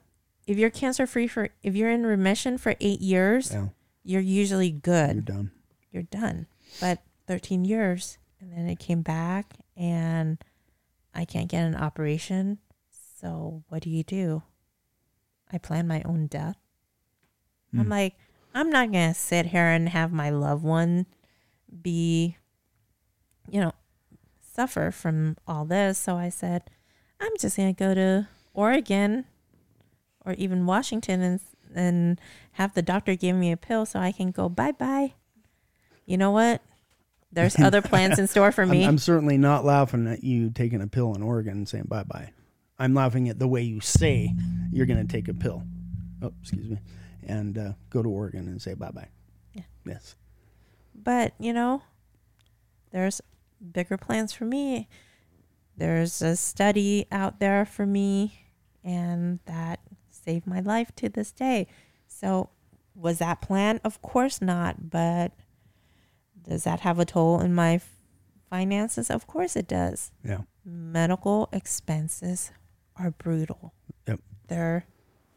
if 0.47 0.57
you're 0.57 0.69
cancer 0.69 1.05
free 1.07 1.27
for 1.27 1.49
if 1.63 1.75
you're 1.75 1.91
in 1.91 2.05
remission 2.05 2.57
for 2.57 2.75
eight 2.79 3.01
years, 3.01 3.51
Yeah, 3.51 3.67
you're 4.03 4.21
usually 4.21 4.71
good. 4.71 5.13
you're 5.13 5.21
done. 5.21 5.51
You're 5.91 6.03
done. 6.03 6.47
But 6.79 6.99
13 7.27 7.65
years, 7.65 8.17
and 8.39 8.51
then 8.51 8.67
it 8.67 8.79
came 8.79 9.01
back, 9.01 9.53
and 9.77 10.37
I 11.13 11.25
can't 11.25 11.49
get 11.49 11.63
an 11.65 11.75
operation. 11.75 12.59
So 13.19 13.63
what 13.69 13.83
do 13.83 13.89
you 13.89 14.03
do? 14.03 14.43
I 15.51 15.57
plan 15.57 15.87
my 15.87 16.01
own 16.03 16.27
death. 16.27 16.57
I'm 17.73 17.87
Mm. 17.87 17.89
like, 17.89 18.15
I'm 18.53 18.69
not 18.69 18.91
gonna 18.91 19.13
sit 19.13 19.47
here 19.47 19.67
and 19.67 19.89
have 19.89 20.11
my 20.11 20.29
loved 20.29 20.63
one 20.63 21.05
be, 21.81 22.37
you 23.49 23.61
know, 23.61 23.73
suffer 24.41 24.91
from 24.91 25.37
all 25.47 25.65
this. 25.65 25.97
So 25.97 26.17
I 26.17 26.29
said, 26.29 26.69
I'm 27.19 27.31
just 27.39 27.55
gonna 27.57 27.73
go 27.73 27.93
to 27.93 28.27
Oregon 28.53 29.25
or 30.25 30.33
even 30.33 30.65
Washington 30.65 31.21
and 31.21 31.39
and 31.73 32.19
have 32.53 32.73
the 32.73 32.81
doctor 32.81 33.15
give 33.15 33.35
me 33.35 33.49
a 33.51 33.57
pill 33.57 33.85
so 33.85 33.99
I 33.99 34.11
can 34.11 34.31
go 34.31 34.49
bye 34.49 34.73
bye. 34.73 35.13
You 36.05 36.17
know 36.17 36.31
what? 36.31 36.61
There's 37.31 37.57
other 37.59 37.81
plans 37.81 38.19
in 38.19 38.27
store 38.27 38.51
for 38.51 38.63
I'm, 38.63 38.69
me. 38.69 38.85
I'm 38.85 38.97
certainly 38.97 39.37
not 39.37 39.65
laughing 39.65 40.07
at 40.07 40.23
you 40.23 40.49
taking 40.49 40.81
a 40.81 40.87
pill 40.87 41.15
in 41.15 41.21
Oregon 41.21 41.53
and 41.53 41.69
saying 41.69 41.85
bye 41.87 42.03
bye. 42.03 42.31
I'm 42.79 42.93
laughing 42.93 43.29
at 43.29 43.37
the 43.37 43.47
way 43.47 43.61
you 43.61 43.79
say 43.79 44.33
you're 44.71 44.87
going 44.87 45.05
to 45.05 45.11
take 45.11 45.27
a 45.27 45.33
pill. 45.33 45.63
Oh, 46.21 46.33
excuse 46.41 46.69
me, 46.69 46.79
and 47.23 47.57
uh, 47.57 47.73
go 47.89 48.01
to 48.01 48.09
Oregon 48.09 48.47
and 48.47 48.61
say 48.61 48.73
bye 48.73 48.91
bye. 48.91 49.09
Yeah. 49.53 49.63
Yes. 49.85 50.15
But, 50.93 51.33
you 51.39 51.53
know, 51.53 51.81
there's 52.91 53.21
bigger 53.71 53.97
plans 53.97 54.33
for 54.33 54.45
me. 54.45 54.87
There's 55.77 56.21
a 56.21 56.35
study 56.35 57.07
out 57.11 57.39
there 57.39 57.65
for 57.65 57.85
me, 57.85 58.47
and 58.83 59.39
that 59.45 59.79
saved 60.09 60.45
my 60.45 60.59
life 60.59 60.93
to 60.97 61.09
this 61.09 61.31
day. 61.31 61.67
So, 62.07 62.49
was 62.93 63.19
that 63.19 63.41
plan? 63.41 63.79
Of 63.83 64.01
course 64.01 64.41
not. 64.41 64.89
But 64.89 65.31
does 66.47 66.63
that 66.63 66.81
have 66.81 66.99
a 66.99 67.05
toll 67.05 67.39
in 67.39 67.53
my 67.53 67.81
finances? 68.49 69.09
Of 69.09 69.27
course 69.27 69.55
it 69.55 69.67
does. 69.67 70.11
Yeah. 70.23 70.41
Medical 70.65 71.49
expenses 71.51 72.51
are 72.97 73.11
brutal. 73.11 73.73
Yep. 74.07 74.19
They're 74.47 74.85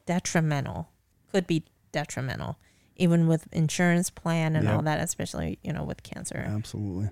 detrimental. 0.07 0.91
Could 1.33 1.47
be 1.47 1.65
detrimental, 1.93 2.59
even 2.97 3.27
with 3.27 3.47
insurance 3.53 4.11
plan 4.11 4.57
and 4.57 4.69
all 4.69 4.83
that, 4.83 5.01
especially 5.01 5.59
you 5.63 5.73
know 5.73 5.85
with 5.85 6.03
cancer. 6.03 6.45
Absolutely. 6.47 7.11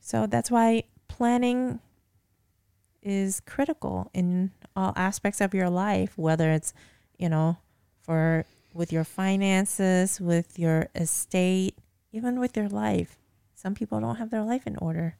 So 0.00 0.26
that's 0.26 0.50
why 0.50 0.84
planning 1.08 1.80
is 3.02 3.40
critical 3.40 4.10
in 4.14 4.50
all 4.74 4.92
aspects 4.96 5.40
of 5.40 5.54
your 5.54 5.68
life, 5.68 6.16
whether 6.16 6.50
it's, 6.50 6.72
you 7.18 7.28
know, 7.28 7.56
for 8.00 8.44
with 8.74 8.92
your 8.92 9.04
finances, 9.04 10.20
with 10.20 10.58
your 10.58 10.88
estate, 10.94 11.76
even 12.12 12.38
with 12.38 12.56
your 12.56 12.68
life. 12.68 13.18
Some 13.54 13.74
people 13.74 14.00
don't 14.00 14.16
have 14.16 14.30
their 14.30 14.42
life 14.42 14.66
in 14.66 14.76
order. 14.76 15.16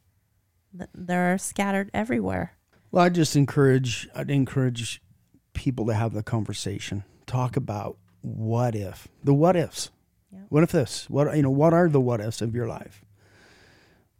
They're 0.93 1.37
scattered 1.37 1.89
everywhere. 1.93 2.53
Well, 2.91 3.03
I 3.03 3.09
just 3.09 3.35
encourage 3.35 4.07
I'd 4.15 4.29
encourage 4.29 5.01
people 5.53 5.85
to 5.87 5.93
have 5.93 6.13
the 6.13 6.23
conversation. 6.23 7.03
Talk 7.25 7.55
about 7.55 7.97
what 8.21 8.75
if. 8.75 9.07
The 9.23 9.33
what 9.33 9.55
ifs. 9.55 9.91
Yeah. 10.31 10.41
What 10.49 10.63
if 10.63 10.71
this? 10.71 11.09
What 11.09 11.35
you 11.35 11.43
know, 11.43 11.49
what 11.49 11.73
are 11.73 11.89
the 11.89 12.01
what 12.01 12.21
ifs 12.21 12.41
of 12.41 12.55
your 12.55 12.67
life? 12.67 13.03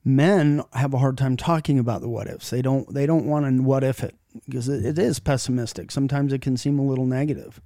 Men 0.06 0.64
have 0.74 0.94
a 0.94 0.98
hard 0.98 1.18
time 1.18 1.38
talking 1.38 1.80
about 1.80 2.02
the 2.02 2.10
what 2.10 2.28
ifs. 2.28 2.50
They 2.50 2.62
don't 2.62 2.92
they 2.94 3.06
don't 3.06 3.26
want 3.26 3.46
to 3.46 3.64
what 3.64 3.84
if 3.84 4.04
it 4.04 4.16
because 4.46 4.70
it, 4.70 4.86
it 4.86 5.00
is 5.00 5.20
pessimistic. 5.20 5.92
Sometimes 5.92 6.34
it 6.34 6.42
can 6.42 6.58
seem 6.58 6.80
a 6.80 6.86
little 6.86 7.06
negative. 7.06 7.62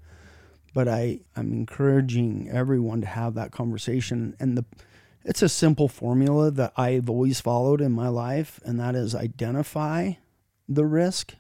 But 0.74 0.88
I, 0.88 1.22
I'm 1.36 1.52
encouraging 1.54 2.50
everyone 2.52 3.02
to 3.02 3.08
have 3.08 3.34
that 3.34 3.52
conversation 3.52 4.36
and 4.40 4.58
the 4.58 4.66
it's 5.24 5.42
a 5.42 5.50
simple 5.50 5.88
formula 5.88 6.52
that 6.52 6.74
I've 6.78 7.10
always 7.10 7.42
followed 7.42 7.82
in 7.82 7.92
my 7.92 8.08
life, 8.08 8.60
and 8.64 8.80
that 8.80 8.96
is 8.96 9.14
identify 9.14 10.14
the 10.70 10.86
risk, 10.86 11.36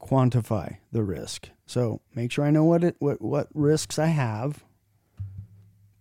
quantify 0.00 0.78
the 0.92 1.02
risk. 1.02 1.50
So 1.66 2.00
make 2.14 2.32
sure 2.32 2.44
I 2.44 2.50
know 2.50 2.64
what 2.64 2.82
it 2.84 2.96
what 2.98 3.20
what 3.20 3.48
risks 3.54 3.98
I 3.98 4.06
have, 4.06 4.64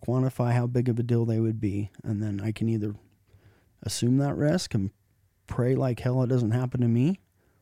quantify 0.05 0.53
how 0.53 0.67
big 0.67 0.89
of 0.89 0.97
a 0.99 1.03
deal 1.03 1.25
they 1.25 1.39
would 1.39 1.59
be, 1.59 1.91
and 2.03 2.21
then 2.21 2.41
I 2.41 2.51
can 2.51 2.69
either 2.69 2.95
assume 3.83 4.17
that 4.17 4.35
risk 4.35 4.73
and 4.73 4.91
pray 5.45 5.75
like 5.75 5.99
hell 5.99 6.23
it 6.23 6.27
doesn't 6.27 6.51
happen 6.51 6.81
to 6.81 6.87
me, 6.87 7.19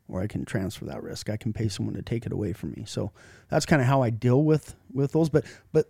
or 0.08 0.22
I 0.22 0.28
can 0.28 0.46
transfer 0.46 0.86
that 0.86 1.04
risk. 1.04 1.30
I 1.30 1.38
can 1.38 1.54
pay 1.54 1.68
someone 1.68 1.96
to 1.96 2.02
take 2.02 2.26
it 2.26 2.32
away 2.32 2.54
from 2.54 2.72
me. 2.72 2.84
So 2.86 3.12
that's 3.50 3.66
kind 3.66 3.82
of 3.82 3.88
how 3.88 4.02
I 4.02 4.10
deal 4.12 4.44
with 4.44 4.76
with 4.94 5.12
those. 5.12 5.30
But 5.30 5.46
but 5.72 5.90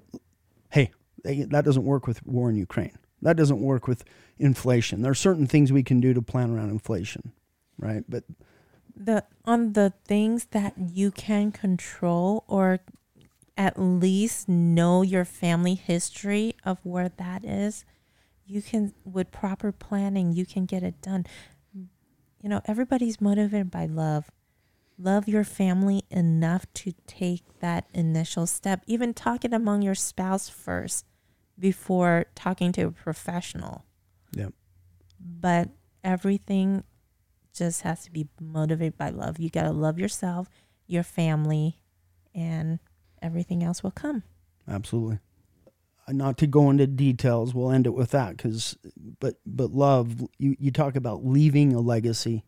hey, 0.71 0.91
that 1.23 1.65
doesn't 1.65 1.85
work 1.85 2.07
with 2.07 2.25
war 2.25 2.49
in 2.49 2.55
Ukraine. 2.55 2.97
That 3.21 3.37
doesn't 3.37 3.61
work 3.61 3.87
with 3.87 4.03
inflation. 4.37 5.01
There 5.01 5.11
are 5.11 5.15
certain 5.15 5.47
things 5.47 5.71
we 5.71 5.83
can 5.83 5.99
do 5.99 6.13
to 6.13 6.21
plan 6.21 6.51
around 6.51 6.69
inflation, 6.69 7.31
right? 7.77 8.03
But 8.07 8.23
The 8.95 9.23
on 9.45 9.73
the 9.73 9.93
things 10.07 10.45
that 10.51 10.73
you 10.77 11.11
can 11.11 11.51
control 11.51 12.43
or 12.47 12.79
at 13.57 13.79
least 13.79 14.49
know 14.49 15.01
your 15.01 15.25
family 15.25 15.75
history 15.75 16.55
of 16.65 16.77
where 16.83 17.09
that 17.09 17.45
is, 17.45 17.85
you 18.45 18.61
can 18.61 18.93
with 19.03 19.31
proper 19.31 19.71
planning, 19.71 20.33
you 20.33 20.45
can 20.45 20.65
get 20.65 20.83
it 20.83 21.01
done. 21.01 21.25
You 21.73 22.49
know, 22.49 22.61
everybody's 22.65 23.19
motivated 23.19 23.71
by 23.71 23.85
love. 23.85 24.29
Love 24.97 25.27
your 25.27 25.43
family 25.43 26.03
enough 26.11 26.65
to 26.73 26.93
take 27.07 27.43
that 27.59 27.85
initial 27.93 28.45
step. 28.45 28.83
Even 28.87 29.13
talk 29.13 29.43
it 29.43 29.53
among 29.53 29.81
your 29.81 29.95
spouse 29.95 30.47
first 30.47 31.05
before 31.57 32.25
talking 32.35 32.71
to 32.73 32.83
a 32.83 32.91
professional. 32.91 33.85
Yep. 34.35 34.53
But 35.19 35.69
everything 36.03 36.83
just 37.53 37.81
has 37.81 38.03
to 38.03 38.11
be 38.11 38.27
motivated 38.39 38.97
by 38.97 39.09
love. 39.09 39.39
You 39.39 39.49
got 39.49 39.63
to 39.63 39.71
love 39.71 39.97
yourself, 39.97 40.49
your 40.87 41.03
family, 41.03 41.79
and 42.33 42.79
everything 43.21 43.63
else 43.63 43.81
will 43.81 43.91
come. 43.91 44.23
Absolutely. 44.67 45.19
Uh, 46.07 46.11
Not 46.11 46.37
to 46.39 46.47
go 46.47 46.69
into 46.69 46.85
details, 46.85 47.53
we'll 47.53 47.71
end 47.71 47.87
it 47.87 47.93
with 47.93 48.11
that 48.11 48.37
because, 48.37 48.77
but 49.19 49.35
but 49.45 49.71
love. 49.71 50.21
You 50.37 50.55
you 50.59 50.71
talk 50.71 50.95
about 50.95 51.25
leaving 51.25 51.73
a 51.73 51.79
legacy, 51.79 52.43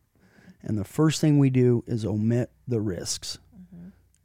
and 0.62 0.78
the 0.78 0.84
first 0.84 1.20
thing 1.20 1.38
we 1.38 1.50
do 1.50 1.82
is 1.86 2.04
omit 2.04 2.50
the 2.66 2.80
risks. 2.80 3.38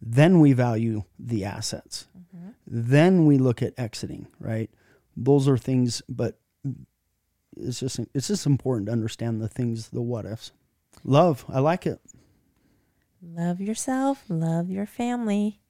Then 0.05 0.41
we 0.41 0.51
value 0.51 1.03
the 1.17 1.45
assets. 1.45 2.07
Mm-hmm. 2.17 2.49
Then 2.67 3.25
we 3.25 3.37
look 3.37 3.61
at 3.61 3.73
exiting. 3.77 4.27
Right. 4.39 4.69
Those 5.15 5.47
are 5.47 5.57
things, 5.57 6.01
but 6.09 6.37
it's 7.55 7.79
just 7.79 7.99
it's 8.13 8.27
just 8.27 8.45
important 8.45 8.87
to 8.87 8.91
understand 8.91 9.41
the 9.41 9.47
things, 9.47 9.89
the 9.89 10.01
what 10.01 10.25
ifs. 10.25 10.51
Love. 11.05 11.45
I 11.47 11.59
like 11.59 11.85
it. 11.87 12.01
Love 13.21 13.61
yourself, 13.61 14.25
love 14.27 14.69
your 14.69 14.85
family, 14.85 15.61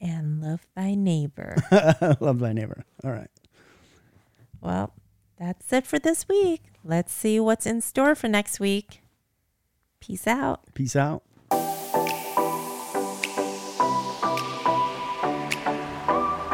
and 0.00 0.40
love 0.40 0.66
thy 0.74 0.96
neighbor. 0.96 1.56
love 2.20 2.40
thy 2.40 2.52
neighbor. 2.52 2.84
All 3.04 3.12
right. 3.12 3.30
well, 4.60 4.92
that's 5.38 5.72
it 5.72 5.86
for 5.86 6.00
this 6.00 6.28
week. 6.28 6.62
Let's 6.84 7.12
see 7.12 7.38
what's 7.38 7.66
in 7.66 7.80
store 7.82 8.16
for 8.16 8.26
next 8.26 8.58
week. 8.58 9.02
Peace 10.00 10.26
out. 10.26 10.62
Peace 10.74 10.96
out. 10.96 11.22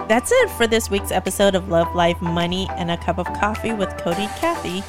That's 0.08 0.32
it 0.32 0.48
for 0.50 0.66
this 0.66 0.88
week's 0.88 1.12
episode 1.12 1.54
of 1.54 1.68
Love, 1.68 1.94
Life, 1.94 2.22
Money, 2.22 2.66
and 2.78 2.90
a 2.90 2.96
Cup 2.96 3.18
of 3.18 3.26
Coffee 3.34 3.74
with 3.74 3.90
Cody 3.98 4.26
Kathie. 4.38 4.80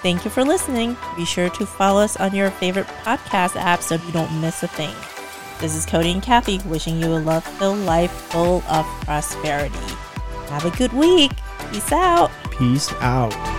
Thank 0.00 0.24
you 0.24 0.30
for 0.30 0.44
listening. 0.44 0.96
Be 1.16 1.24
sure 1.24 1.50
to 1.50 1.66
follow 1.66 2.00
us 2.00 2.16
on 2.16 2.36
your 2.36 2.52
favorite 2.52 2.86
podcast 2.86 3.56
app 3.56 3.82
so 3.82 3.96
you 3.96 4.12
don't 4.12 4.40
miss 4.40 4.62
a 4.62 4.68
thing. 4.68 4.94
This 5.58 5.74
is 5.74 5.84
Cody 5.84 6.12
and 6.12 6.22
Kathie 6.22 6.60
wishing 6.66 7.02
you 7.02 7.08
a 7.08 7.18
love 7.18 7.44
filled 7.44 7.80
life 7.80 8.12
full 8.12 8.62
of 8.68 8.86
prosperity. 9.04 9.74
Have 10.48 10.64
a 10.64 10.76
good 10.76 10.92
week. 10.92 11.32
Peace 11.72 11.90
out. 11.90 12.30
Peace 12.52 12.92
out. 13.00 13.49